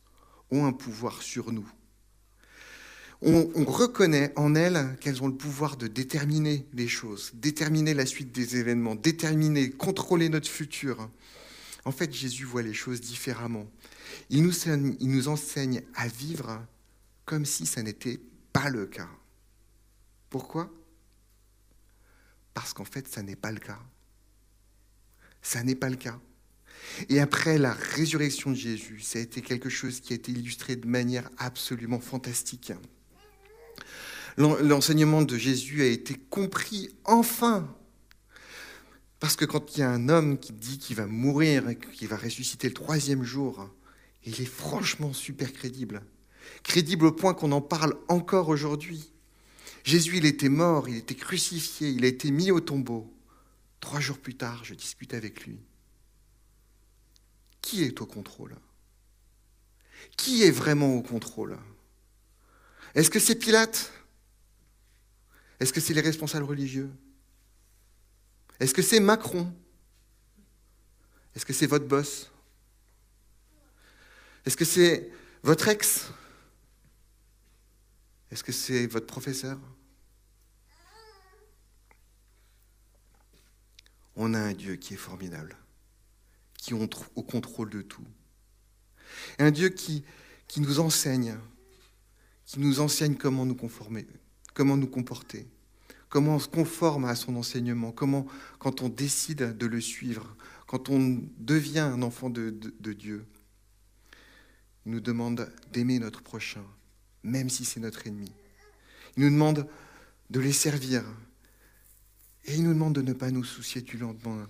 ont 0.50 0.64
un 0.64 0.72
pouvoir 0.72 1.22
sur 1.22 1.52
nous. 1.52 1.68
On, 3.22 3.50
on 3.54 3.64
reconnaît 3.64 4.32
en 4.36 4.54
elles 4.54 4.96
qu'elles 5.00 5.22
ont 5.22 5.28
le 5.28 5.36
pouvoir 5.36 5.76
de 5.76 5.86
déterminer 5.86 6.66
les 6.74 6.88
choses, 6.88 7.30
déterminer 7.34 7.94
la 7.94 8.06
suite 8.06 8.32
des 8.32 8.56
événements, 8.56 8.94
déterminer, 8.94 9.70
contrôler 9.70 10.28
notre 10.28 10.48
futur. 10.48 11.08
En 11.84 11.92
fait, 11.92 12.12
Jésus 12.12 12.44
voit 12.44 12.62
les 12.62 12.74
choses 12.74 13.00
différemment. 13.00 13.66
Il 14.28 14.42
nous 14.42 15.28
enseigne 15.28 15.82
à 15.94 16.08
vivre 16.08 16.64
comme 17.24 17.44
si 17.44 17.64
ça 17.64 17.82
n'était 17.82 18.20
pas 18.52 18.68
le 18.70 18.86
cas. 18.86 19.08
Pourquoi? 20.28 20.70
Parce 22.54 22.72
qu'en 22.72 22.84
fait, 22.84 23.06
ça 23.08 23.22
n'est 23.22 23.36
pas 23.36 23.52
le 23.52 23.60
cas. 23.60 23.78
Ça 25.42 25.62
n'est 25.62 25.74
pas 25.74 25.88
le 25.88 25.96
cas. 25.96 26.18
Et 27.08 27.20
après 27.20 27.58
la 27.58 27.72
résurrection 27.72 28.50
de 28.50 28.56
Jésus, 28.56 29.00
ça 29.00 29.18
a 29.18 29.22
été 29.22 29.42
quelque 29.42 29.68
chose 29.68 30.00
qui 30.00 30.12
a 30.12 30.16
été 30.16 30.32
illustré 30.32 30.76
de 30.76 30.86
manière 30.86 31.30
absolument 31.38 32.00
fantastique. 32.00 32.72
L'enseignement 34.36 35.22
de 35.22 35.36
Jésus 35.38 35.82
a 35.82 35.86
été 35.86 36.14
compris 36.14 36.90
enfin 37.04 37.74
parce 39.18 39.36
que 39.36 39.44
quand 39.44 39.76
il 39.76 39.80
y 39.80 39.82
a 39.82 39.90
un 39.90 40.08
homme 40.08 40.38
qui 40.38 40.52
dit 40.52 40.78
qu'il 40.78 40.96
va 40.96 41.06
mourir 41.06 41.68
et 41.68 41.78
qu'il 41.78 42.08
va 42.08 42.16
ressusciter 42.16 42.68
le 42.68 42.74
troisième 42.74 43.24
jour, 43.24 43.68
il 44.24 44.40
est 44.40 44.44
franchement 44.44 45.12
super 45.12 45.52
crédible. 45.52 46.02
Crédible 46.62 47.06
au 47.06 47.12
point 47.12 47.34
qu'on 47.34 47.52
en 47.52 47.62
parle 47.62 47.96
encore 48.08 48.48
aujourd'hui. 48.48 49.10
Jésus, 49.84 50.18
il 50.18 50.26
était 50.26 50.48
mort, 50.48 50.88
il 50.88 50.96
était 50.96 51.14
crucifié, 51.14 51.88
il 51.88 52.04
a 52.04 52.08
été 52.08 52.30
mis 52.30 52.50
au 52.50 52.60
tombeau. 52.60 53.12
Trois 53.80 54.00
jours 54.00 54.18
plus 54.18 54.34
tard, 54.34 54.64
je 54.64 54.74
discute 54.74 55.14
avec 55.14 55.46
lui. 55.46 55.58
Qui 57.62 57.84
est 57.84 58.00
au 58.00 58.06
contrôle? 58.06 58.56
Qui 60.16 60.42
est 60.42 60.50
vraiment 60.50 60.94
au 60.94 61.02
contrôle? 61.02 61.58
Est-ce 62.94 63.10
que 63.10 63.18
c'est 63.18 63.36
Pilate? 63.36 63.92
Est-ce 65.60 65.72
que 65.72 65.80
c'est 65.80 65.94
les 65.94 66.00
responsables 66.00 66.44
religieux? 66.44 66.90
Est-ce 68.60 68.74
que 68.74 68.82
c'est 68.82 69.00
Macron? 69.00 69.52
Est-ce 71.34 71.44
que 71.44 71.52
c'est 71.52 71.66
votre 71.66 71.86
boss? 71.86 72.30
Est-ce 74.44 74.56
que 74.56 74.64
c'est 74.64 75.10
votre 75.42 75.68
ex? 75.68 76.10
Est-ce 78.30 78.42
que 78.42 78.52
c'est 78.52 78.86
votre 78.86 79.06
professeur? 79.06 79.58
On 84.14 84.32
a 84.32 84.38
un 84.38 84.54
Dieu 84.54 84.76
qui 84.76 84.94
est 84.94 84.98
formidable, 84.98 85.56
qui 86.54 86.70
est 86.70 86.74
au 86.74 87.22
contrôle 87.22 87.68
de 87.68 87.82
tout. 87.82 88.06
Un 89.38 89.50
Dieu 89.50 89.68
qui, 89.68 90.04
qui 90.48 90.60
nous 90.60 90.80
enseigne, 90.80 91.38
qui 92.46 92.58
nous 92.60 92.80
enseigne 92.80 93.14
comment 93.14 93.44
nous 93.44 93.54
conformer, 93.54 94.06
comment 94.56 94.78
nous 94.78 94.86
comporter? 94.86 95.46
Comment 96.08 96.36
on 96.36 96.38
se 96.38 96.48
conforme 96.48 97.04
à 97.04 97.14
son 97.14 97.36
enseignement, 97.36 97.92
comment, 97.92 98.26
quand 98.58 98.80
on 98.80 98.88
décide 98.88 99.56
de 99.56 99.66
le 99.66 99.82
suivre, 99.82 100.34
quand 100.66 100.88
on 100.88 101.22
devient 101.36 101.80
un 101.80 102.00
enfant 102.00 102.30
de, 102.30 102.50
Dieu, 102.92 103.26
il 104.86 104.92
nous 104.92 105.00
demande 105.00 105.52
d'aimer 105.72 105.98
notre 105.98 106.22
prochain, 106.22 106.64
même 107.22 107.50
si 107.50 107.66
c'est 107.66 107.80
notre 107.80 108.06
ennemi. 108.06 108.32
Il 109.16 109.24
nous 109.24 109.30
demande 109.30 109.68
de 110.30 110.40
les 110.40 110.52
servir. 110.52 111.04
Et 112.46 112.54
il 112.54 112.62
nous 112.62 112.72
demande 112.72 112.94
de 112.94 113.02
ne 113.02 113.12
pas 113.12 113.30
nous 113.30 113.44
soucier 113.44 113.82
du 113.82 113.98
lendemain. 113.98 114.48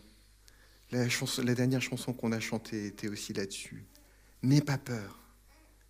La, 0.93 1.07
la 1.07 1.55
dernière 1.55 1.83
chanson 1.83 2.13
qu'on 2.13 2.31
a 2.31 2.39
chantée 2.39 2.87
était 2.87 3.09
aussi 3.09 3.33
là-dessus. 3.33 3.85
N'aie 4.43 4.61
pas 4.61 4.79
peur. 4.79 5.19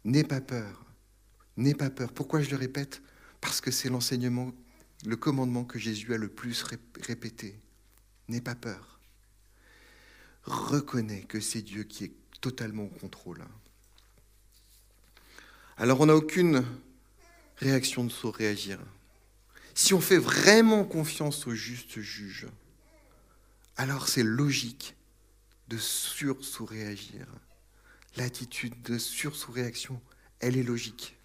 N'aie 0.04 0.24
pas 0.24 0.40
peur. 0.40 0.86
N'aie 1.56 1.74
pas 1.74 1.90
peur. 1.90 2.12
Pourquoi 2.12 2.40
je 2.40 2.50
le 2.50 2.56
répète? 2.56 3.02
Parce 3.46 3.60
que 3.60 3.70
c'est 3.70 3.88
l'enseignement 3.88 4.52
le 5.04 5.14
commandement 5.14 5.62
que 5.62 5.78
Jésus 5.78 6.12
a 6.12 6.16
le 6.16 6.26
plus 6.26 6.64
répété. 7.00 7.56
N'aie 8.26 8.40
pas 8.40 8.56
peur. 8.56 8.98
Reconnais 10.42 11.22
que 11.22 11.38
c'est 11.38 11.62
Dieu 11.62 11.84
qui 11.84 12.06
est 12.06 12.12
totalement 12.40 12.86
au 12.86 12.88
contrôle. 12.88 13.44
Alors 15.76 16.00
on 16.00 16.06
n'a 16.06 16.16
aucune 16.16 16.64
réaction 17.58 18.02
de 18.02 18.10
saut 18.10 18.32
réagir. 18.32 18.80
Si 19.76 19.94
on 19.94 20.00
fait 20.00 20.18
vraiment 20.18 20.82
confiance 20.82 21.46
au 21.46 21.54
juste 21.54 22.00
juge, 22.00 22.48
alors 23.76 24.08
c'est 24.08 24.24
logique 24.24 24.96
de 25.68 25.78
sur-sous-réagir. 25.78 27.28
L'attitude 28.16 28.82
de 28.82 28.98
sur-sous-réaction, 28.98 30.02
elle 30.40 30.56
est 30.56 30.64
logique. 30.64 31.15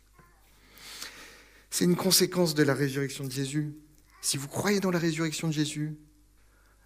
C'est 1.72 1.86
une 1.86 1.96
conséquence 1.96 2.54
de 2.54 2.64
la 2.64 2.74
résurrection 2.74 3.24
de 3.24 3.32
Jésus. 3.32 3.74
Si 4.22 4.36
vous 4.36 4.50
croyez 4.50 4.82
dans 4.82 4.92
la 4.92 5.00
résurrection 5.00 5.48
de 5.48 5.54
Jésus, 5.54 5.96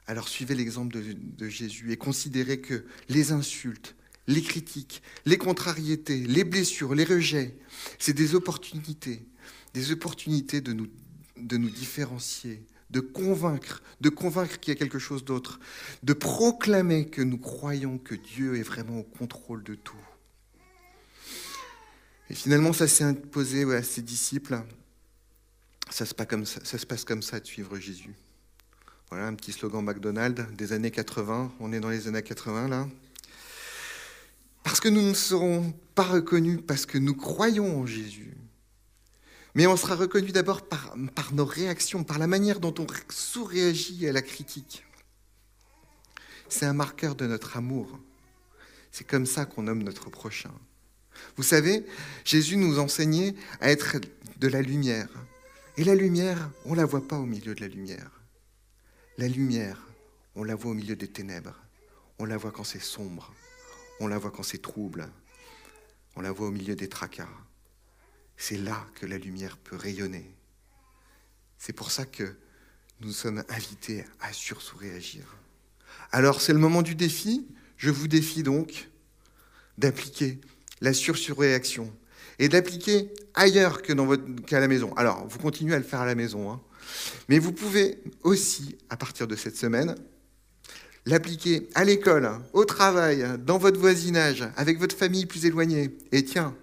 alors 0.06 0.28
suivez 0.28 0.54
l'exemple 0.54 0.96
de, 0.96 1.50
Jésus 1.50 1.92
et 1.92 1.98
considérez 1.98 2.62
que 2.62 2.86
les 3.10 3.32
insultes, 3.32 3.96
les 4.28 4.44
critiques, 4.44 5.02
les 5.26 5.40
contrariétés, 5.40 6.20
les 6.20 6.44
blessures, 6.44 6.94
les 6.94 7.04
rejets, 7.04 7.58
c'est 7.98 8.14
des 8.14 8.36
opportunités, 8.36 9.28
des 9.74 9.92
opportunités 9.92 10.62
de 10.62 10.72
nous, 10.72 10.88
de 11.36 11.58
nous 11.58 11.72
différencier, 11.72 12.64
de 12.92 13.00
convaincre, 13.00 13.82
de 14.02 14.10
convaincre 14.10 14.60
qu'il 14.60 14.72
y 14.72 14.78
a 14.78 14.80
quelque 14.80 15.00
chose 15.00 15.26
d'autre, 15.26 15.60
de 16.04 16.14
proclamer 16.14 17.08
que 17.08 17.24
nous 17.24 17.40
croyons 17.40 17.98
que 17.98 18.14
Dieu 18.14 18.56
est 18.56 18.64
vraiment 18.64 19.00
au 19.00 19.04
contrôle 19.04 19.64
de 19.64 19.74
tout. 19.74 19.98
Et 22.30 22.34
finalement, 22.34 22.74
ça 22.74 22.88
s'est 22.88 23.04
imposé 23.04 23.64
à 23.74 23.84
ses 23.84 24.02
disciples. 24.02 24.62
Ça 25.90 26.06
se, 26.06 26.14
passe 26.16 27.06
comme 27.06 27.22
ça, 27.22 27.40
de 27.40 27.46
suivre 27.46 27.78
Jésus. 27.78 28.16
Voilà 29.10 29.28
un 29.28 29.36
petit 29.36 29.52
slogan 29.52 29.84
McDonald's 29.84 30.44
des 30.54 30.74
années 30.74 30.92
80. 30.92 31.54
On 31.60 31.72
est 31.72 31.80
dans 31.80 31.90
les 31.90 32.08
années 32.08 32.24
80 32.24 32.68
là. 32.70 32.88
Parce 34.64 34.80
que 34.80 34.90
nous 34.90 35.02
ne 35.02 35.14
serons 35.14 35.74
pas 35.94 36.04
reconnus 36.04 36.60
parce 36.66 36.88
que 36.88 36.98
nous 36.98 37.14
croyons 37.14 37.82
en 37.82 37.86
Jésus. 37.86 38.36
Mais 39.54 39.68
on 39.68 39.78
sera 39.78 39.96
reconnu 39.96 40.32
d'abord 40.32 40.68
par, 40.68 40.96
par 41.14 41.34
nos 41.34 41.46
réactions, 41.46 42.04
par 42.04 42.18
la 42.18 42.26
manière 42.26 42.60
dont 42.60 42.74
on 42.80 42.88
sous-réagit 43.10 44.08
à 44.08 44.12
la 44.12 44.24
critique. 44.24 44.84
C'est 46.50 46.66
un 46.66 46.74
marqueur 46.74 47.16
de 47.16 47.28
notre 47.28 47.58
amour. 47.58 48.00
C'est 48.92 49.06
comme 49.06 49.28
ça 49.28 49.46
qu'on 49.46 49.64
nomme 49.64 49.84
notre 49.84 50.10
prochain. 50.10 50.52
Vous 51.36 51.44
savez, 51.44 51.86
Jésus 52.24 52.58
nous 52.58 52.80
enseignait 52.80 53.36
à 53.62 53.72
être 53.72 53.98
de 54.38 54.48
la 54.48 54.62
lumière. 54.62 55.08
Et 55.78 55.84
la 55.84 55.96
lumière, 55.96 56.50
on 56.66 56.72
ne 56.72 56.78
la 56.78 56.86
voit 56.86 57.08
pas 57.08 57.18
au 57.18 57.26
milieu 57.26 57.54
de 57.54 57.62
la 57.62 57.68
lumière. 57.68 58.12
La 59.18 59.28
lumière, 59.28 59.88
on 60.36 60.44
la 60.44 60.56
voit 60.56 60.72
au 60.72 60.76
milieu 60.76 60.96
des 60.96 61.08
ténèbres. 61.08 61.60
On 62.20 62.26
la 62.26 62.38
voit 62.38 62.52
quand 62.52 62.64
c'est 62.64 62.82
sombre. 62.82 63.34
On 64.00 64.08
la 64.08 64.18
voit 64.18 64.32
quand 64.32 64.44
c'est 64.44 64.62
trouble. 64.62 65.10
On 66.16 66.22
la 66.22 66.32
voit 66.32 66.48
au 66.48 66.52
milieu 66.52 66.76
des 66.76 66.90
tracas. 66.90 67.30
C'est 68.38 68.58
là 68.58 68.86
que 68.96 69.06
la 69.06 69.18
lumière 69.18 69.58
peut 69.58 69.76
rayonner. 69.76 70.30
C'est 71.58 71.74
pour 71.74 71.92
ça 71.92 72.06
que 72.06 72.36
nous 73.02 73.12
sommes 73.12 73.44
invités 73.50 74.06
à 74.22 74.32
sursous-réagir. 74.32 75.24
Alors 76.12 76.42
c'est 76.42 76.54
le 76.54 76.60
moment 76.60 76.82
du 76.82 76.96
défi. 76.96 77.48
Je 77.78 77.90
vous 77.90 78.08
défie 78.08 78.44
donc 78.44 78.90
d'appliquer 79.78 80.40
la 80.82 80.94
sursurréaction 80.94 81.92
et 82.40 82.50
d'appliquer 82.50 83.10
ailleurs 83.34 83.82
que 83.82 83.94
dans 83.94 84.16
qu'à 84.42 84.60
la 84.60 84.68
maison. 84.68 84.94
Alors, 84.96 85.26
vous 85.28 85.40
continuez 85.40 85.74
à 85.74 85.78
le 85.78 85.84
faire 85.84 86.02
à 86.02 86.06
la 86.06 86.16
maison, 86.16 86.52
hein. 86.52 86.62
mais 87.30 87.40
vous 87.40 87.52
pouvez 87.52 88.00
aussi, 88.24 88.78
à 88.90 88.98
partir 88.98 89.28
de 89.28 89.36
cette 89.36 89.58
semaine, 89.58 89.96
l'appliquer 91.06 91.70
à 91.76 91.84
l'école, 91.84 92.30
au 92.54 92.66
travail, 92.66 93.26
dans 93.40 93.58
votre 93.58 93.80
voisinage, 93.80 94.44
avec 94.58 94.80
votre 94.80 94.98
famille 94.98 95.26
plus 95.26 95.46
éloignée. 95.46 95.96
Et 96.12 96.26
tiens, 96.26 96.56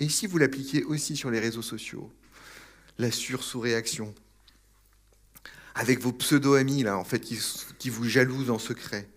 et 0.00 0.08
si 0.08 0.26
vous 0.26 0.38
l'appliquez 0.38 0.84
aussi 0.84 1.16
sur 1.16 1.30
les 1.30 1.40
réseaux 1.40 1.62
sociaux, 1.62 2.12
la 2.98 3.10
sursurréaction, 3.10 4.14
avec 5.74 6.00
vos 6.00 6.12
pseudo-amis, 6.12 6.82
là, 6.82 6.98
en 6.98 7.04
fait, 7.04 7.20
qui 7.20 7.88
vous 7.88 8.04
jalousent 8.04 8.50
en 8.50 8.58
secret. 8.58 9.08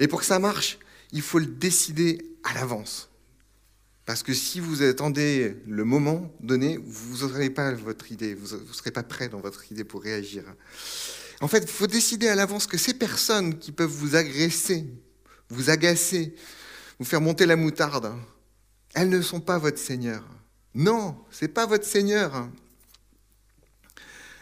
Et 0.00 0.08
pour 0.08 0.20
que 0.20 0.26
ça 0.26 0.40
marche, 0.40 0.78
il 1.12 1.22
faut 1.22 1.38
le 1.38 1.46
décider 1.46 2.18
à 2.42 2.52
l'avance. 2.54 3.08
Parce 4.06 4.22
que 4.22 4.34
si 4.34 4.60
vous 4.60 4.82
attendez 4.82 5.56
le 5.66 5.84
moment 5.84 6.30
donné, 6.40 6.78
vous 6.84 7.26
n'aurez 7.26 7.48
pas 7.48 7.72
votre 7.72 8.12
idée, 8.12 8.34
vous 8.34 8.56
ne 8.56 8.72
serez 8.72 8.90
pas 8.90 9.02
prêt 9.02 9.28
dans 9.28 9.40
votre 9.40 9.70
idée 9.72 9.84
pour 9.84 10.02
réagir. 10.02 10.44
En 11.40 11.48
fait, 11.48 11.62
il 11.62 11.68
faut 11.68 11.86
décider 11.86 12.28
à 12.28 12.34
l'avance 12.34 12.66
que 12.66 12.76
ces 12.76 12.94
personnes 12.94 13.58
qui 13.58 13.72
peuvent 13.72 13.90
vous 13.90 14.14
agresser, 14.14 14.86
vous 15.48 15.70
agacer, 15.70 16.34
vous 16.98 17.04
faire 17.06 17.20
monter 17.20 17.46
la 17.46 17.56
moutarde. 17.56 18.14
Elles 18.92 19.08
ne 19.08 19.22
sont 19.22 19.40
pas 19.40 19.58
votre 19.58 19.78
Seigneur. 19.78 20.22
Non, 20.74 21.16
c'est 21.30 21.48
pas 21.48 21.66
votre 21.66 21.86
Seigneur. 21.86 22.48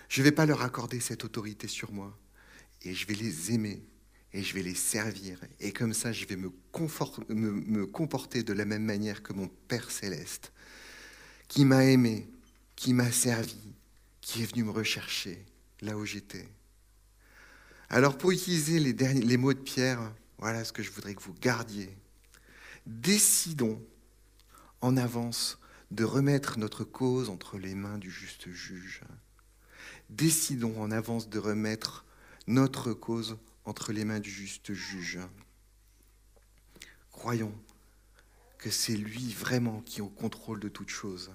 Je 0.08 0.20
ne 0.20 0.24
vais 0.24 0.32
pas 0.32 0.44
leur 0.44 0.62
accorder 0.62 1.00
cette 1.00 1.24
autorité 1.24 1.68
sur 1.68 1.92
moi. 1.92 2.18
Et 2.82 2.94
je 2.94 3.06
vais 3.06 3.14
les 3.14 3.52
aimer. 3.52 3.82
Et 4.34 4.42
je 4.42 4.54
vais 4.54 4.62
les 4.62 4.74
servir. 4.74 5.38
Et 5.60 5.72
comme 5.72 5.92
ça, 5.92 6.12
je 6.12 6.24
vais 6.26 6.36
me, 6.36 7.86
comporter 7.86 8.42
de 8.42 8.52
la 8.52 8.64
même 8.64 8.84
manière 8.84 9.22
que 9.22 9.32
mon 9.32 9.48
Père 9.68 9.90
céleste, 9.90 10.52
qui 11.48 11.64
m'a 11.64 11.84
aimé, 11.84 12.28
qui 12.76 12.94
m'a 12.94 13.12
servi, 13.12 13.60
qui 14.20 14.42
est 14.42 14.46
venu 14.46 14.64
me 14.64 14.70
rechercher 14.70 15.44
là 15.82 15.96
où 15.96 16.06
j'étais. 16.06 16.48
Alors 17.90 18.16
pour 18.16 18.30
utiliser 18.30 18.78
les, 18.80 18.92
les 18.92 19.36
mots 19.36 19.52
de 19.52 19.58
Pierre, 19.58 20.12
voilà 20.38 20.64
ce 20.64 20.72
que 20.72 20.82
je 20.82 20.90
voudrais 20.90 21.14
que 21.14 21.22
vous 21.22 21.34
gardiez. 21.34 21.94
Décidons 22.86 23.82
en 24.80 24.96
avance 24.96 25.58
de 25.90 26.04
remettre 26.04 26.58
notre 26.58 26.84
cause 26.84 27.28
entre 27.28 27.58
les 27.58 27.74
mains 27.74 27.98
du 27.98 28.10
juste 28.10 28.50
juge 28.50 29.02
décidons 30.12 30.80
en 30.80 30.90
avance 30.90 31.28
de 31.28 31.38
remettre 31.38 32.04
notre 32.46 32.92
cause 32.92 33.38
entre 33.64 33.92
les 33.92 34.04
mains 34.04 34.20
du 34.20 34.30
juste 34.30 34.72
juge. 34.72 35.18
Croyons 37.10 37.54
que 38.58 38.70
c'est 38.70 38.96
lui 38.96 39.32
vraiment 39.32 39.80
qui 39.82 39.98
est 39.98 40.02
au 40.02 40.08
contrôle 40.08 40.60
de 40.60 40.68
toute 40.68 40.88
chose. 40.88 41.32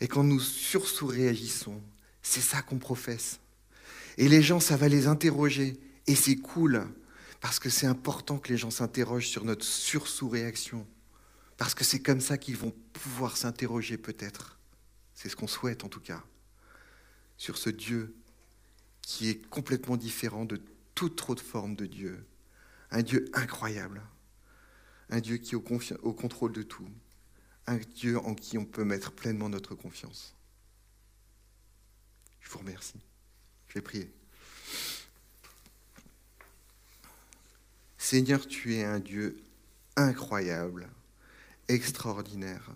Et 0.00 0.08
quand 0.08 0.22
nous 0.22 0.40
sursous-réagissons, 0.40 1.82
c'est 2.22 2.40
ça 2.40 2.62
qu'on 2.62 2.78
professe. 2.78 3.40
Et 4.16 4.28
les 4.28 4.42
gens, 4.42 4.60
ça 4.60 4.76
va 4.76 4.88
les 4.88 5.06
interroger. 5.06 5.78
Et 6.06 6.14
c'est 6.14 6.36
cool, 6.36 6.86
parce 7.40 7.58
que 7.58 7.70
c'est 7.70 7.86
important 7.86 8.38
que 8.38 8.48
les 8.48 8.58
gens 8.58 8.70
s'interrogent 8.70 9.28
sur 9.28 9.44
notre 9.44 9.64
sursous-réaction. 9.64 10.86
Parce 11.56 11.74
que 11.74 11.84
c'est 11.84 12.00
comme 12.00 12.20
ça 12.20 12.38
qu'ils 12.38 12.56
vont 12.56 12.74
pouvoir 12.92 13.36
s'interroger 13.36 13.98
peut-être. 13.98 14.58
C'est 15.14 15.28
ce 15.28 15.36
qu'on 15.36 15.48
souhaite 15.48 15.82
en 15.82 15.88
tout 15.88 16.00
cas 16.00 16.22
sur 17.36 17.56
ce 17.56 17.70
Dieu 17.70 18.14
qui 19.02 19.28
est 19.30 19.48
complètement 19.48 19.96
différent 19.96 20.44
de 20.44 20.60
toute 20.98 21.30
autre 21.30 21.44
forme 21.44 21.76
de 21.76 21.86
Dieu. 21.86 22.26
Un 22.90 23.02
Dieu 23.02 23.30
incroyable, 23.32 24.02
un 25.10 25.20
Dieu 25.20 25.36
qui 25.36 25.54
est 25.54 25.94
au, 26.02 26.12
contrôle 26.12 26.50
de 26.50 26.62
tout, 26.62 26.88
un 27.68 27.76
Dieu 27.76 28.18
en 28.18 28.34
qui 28.34 28.58
on 28.58 28.64
peut 28.64 28.82
mettre 28.82 29.12
pleinement 29.12 29.48
notre 29.48 29.76
confiance. 29.76 30.34
Je 32.40 32.50
vous 32.50 32.58
remercie. 32.58 32.98
Je 33.68 33.74
vais 33.74 33.80
prier. 33.80 34.12
Seigneur, 37.96 38.44
tu 38.48 38.74
es 38.74 38.82
un 38.82 38.98
Dieu 38.98 39.40
incroyable, 39.94 40.88
extraordinaire. 41.68 42.72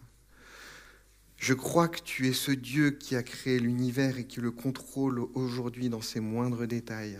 Je 1.39 1.55
crois 1.55 1.89
que 1.89 2.01
tu 2.01 2.29
es 2.29 2.33
ce 2.33 2.53
Dieu 2.53 2.93
qui 2.93 3.17
a 3.17 3.25
créé 3.25 3.59
l'univers 3.59 4.17
et 4.17 4.29
qui 4.29 4.41
le 4.41 4.53
contrôle 4.53 5.19
aujourd'hui 5.35 5.89
dans 5.89 6.03
ses 6.03 6.21
moindres 6.21 6.69
détails. 6.69 7.19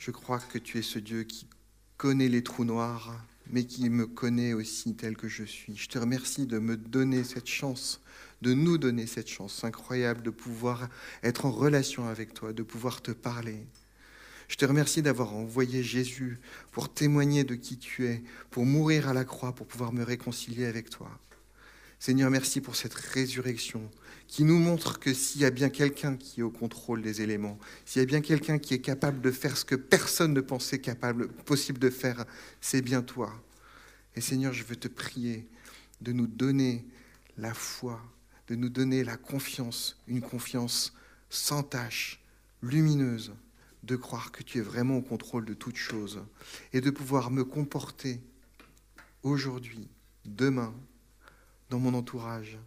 Je 0.00 0.10
crois 0.10 0.38
que 0.38 0.56
tu 0.56 0.78
es 0.78 0.82
ce 0.82 0.98
Dieu 0.98 1.24
qui 1.24 1.46
connaît 1.98 2.30
les 2.30 2.42
trous 2.42 2.64
noirs, 2.64 3.22
mais 3.50 3.64
qui 3.64 3.90
me 3.90 4.06
connaît 4.06 4.54
aussi 4.54 4.94
tel 4.94 5.14
que 5.14 5.28
je 5.28 5.44
suis. 5.44 5.76
Je 5.76 5.88
te 5.88 5.98
remercie 5.98 6.46
de 6.46 6.58
me 6.58 6.78
donner 6.78 7.22
cette 7.22 7.46
chance, 7.46 8.00
de 8.40 8.54
nous 8.54 8.78
donner 8.78 9.06
cette 9.06 9.28
chance 9.28 9.62
incroyable 9.62 10.22
de 10.22 10.30
pouvoir 10.30 10.88
être 11.22 11.44
en 11.44 11.50
relation 11.50 12.08
avec 12.08 12.32
toi, 12.32 12.54
de 12.54 12.62
pouvoir 12.62 13.02
te 13.02 13.10
parler. 13.10 13.66
Je 14.48 14.56
te 14.56 14.64
remercie 14.64 15.02
d'avoir 15.02 15.34
envoyé 15.34 15.82
Jésus 15.82 16.40
pour 16.72 16.90
témoigner 16.90 17.44
de 17.44 17.54
qui 17.54 17.76
tu 17.76 18.06
es, 18.06 18.22
pour 18.50 18.64
mourir 18.64 19.06
à 19.06 19.12
la 19.12 19.26
croix, 19.26 19.54
pour 19.54 19.66
pouvoir 19.66 19.92
me 19.92 20.02
réconcilier 20.02 20.64
avec 20.64 20.88
toi. 20.88 21.10
Seigneur, 22.02 22.30
merci 22.30 22.62
pour 22.62 22.76
cette 22.76 22.94
résurrection 22.94 23.90
qui 24.26 24.44
nous 24.44 24.58
montre 24.58 24.98
que 24.98 25.12
s'il 25.12 25.42
y 25.42 25.44
a 25.44 25.50
bien 25.50 25.68
quelqu'un 25.68 26.16
qui 26.16 26.40
est 26.40 26.42
au 26.42 26.50
contrôle 26.50 27.02
des 27.02 27.20
éléments, 27.20 27.58
s'il 27.84 28.00
y 28.00 28.02
a 28.02 28.06
bien 28.06 28.22
quelqu'un 28.22 28.58
qui 28.58 28.72
est 28.72 28.80
capable 28.80 29.20
de 29.20 29.30
faire 29.30 29.54
ce 29.54 29.66
que 29.66 29.74
personne 29.74 30.32
ne 30.32 30.40
pensait 30.40 30.80
capable, 30.80 31.28
possible 31.28 31.78
de 31.78 31.90
faire, 31.90 32.24
c'est 32.62 32.80
bien 32.80 33.02
toi. 33.02 33.30
Et 34.16 34.22
Seigneur, 34.22 34.54
je 34.54 34.64
veux 34.64 34.76
te 34.76 34.88
prier 34.88 35.46
de 36.00 36.12
nous 36.12 36.26
donner 36.26 36.86
la 37.36 37.52
foi, 37.52 38.00
de 38.48 38.54
nous 38.54 38.70
donner 38.70 39.04
la 39.04 39.18
confiance, 39.18 40.00
une 40.08 40.22
confiance 40.22 40.94
sans 41.28 41.62
tâche, 41.62 42.24
lumineuse, 42.62 43.34
de 43.82 43.96
croire 43.96 44.32
que 44.32 44.42
tu 44.42 44.56
es 44.56 44.62
vraiment 44.62 44.96
au 44.96 45.02
contrôle 45.02 45.44
de 45.44 45.52
toutes 45.52 45.76
choses 45.76 46.24
et 46.72 46.80
de 46.80 46.88
pouvoir 46.88 47.30
me 47.30 47.44
comporter 47.44 48.22
aujourd'hui, 49.22 49.90
demain, 50.24 50.74
dans 51.70 51.78
mon 51.78 51.94
entourage 51.94 52.58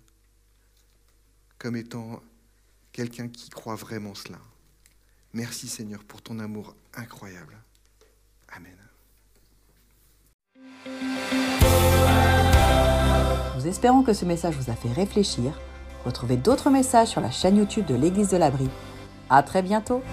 comme 1.59 1.75
étant 1.75 2.21
quelqu'un 2.91 3.27
qui 3.27 3.49
croit 3.49 3.75
vraiment 3.75 4.15
cela. 4.15 4.39
Merci 5.33 5.67
Seigneur 5.67 6.03
pour 6.03 6.21
ton 6.21 6.39
amour 6.39 6.75
incroyable. 6.95 7.57
Amen. 8.49 8.77
Nous 13.55 13.67
espérons 13.67 14.03
que 14.03 14.13
ce 14.13 14.25
message 14.25 14.55
vous 14.55 14.71
a 14.71 14.75
fait 14.75 14.91
réfléchir. 14.91 15.59
Retrouvez 16.05 16.37
d'autres 16.37 16.69
messages 16.69 17.09
sur 17.09 17.21
la 17.21 17.31
chaîne 17.31 17.57
YouTube 17.57 17.85
de 17.85 17.95
l'Église 17.95 18.29
de 18.29 18.37
l'Abri. 18.37 18.69
À 19.29 19.41
très 19.41 19.61
bientôt! 19.61 20.03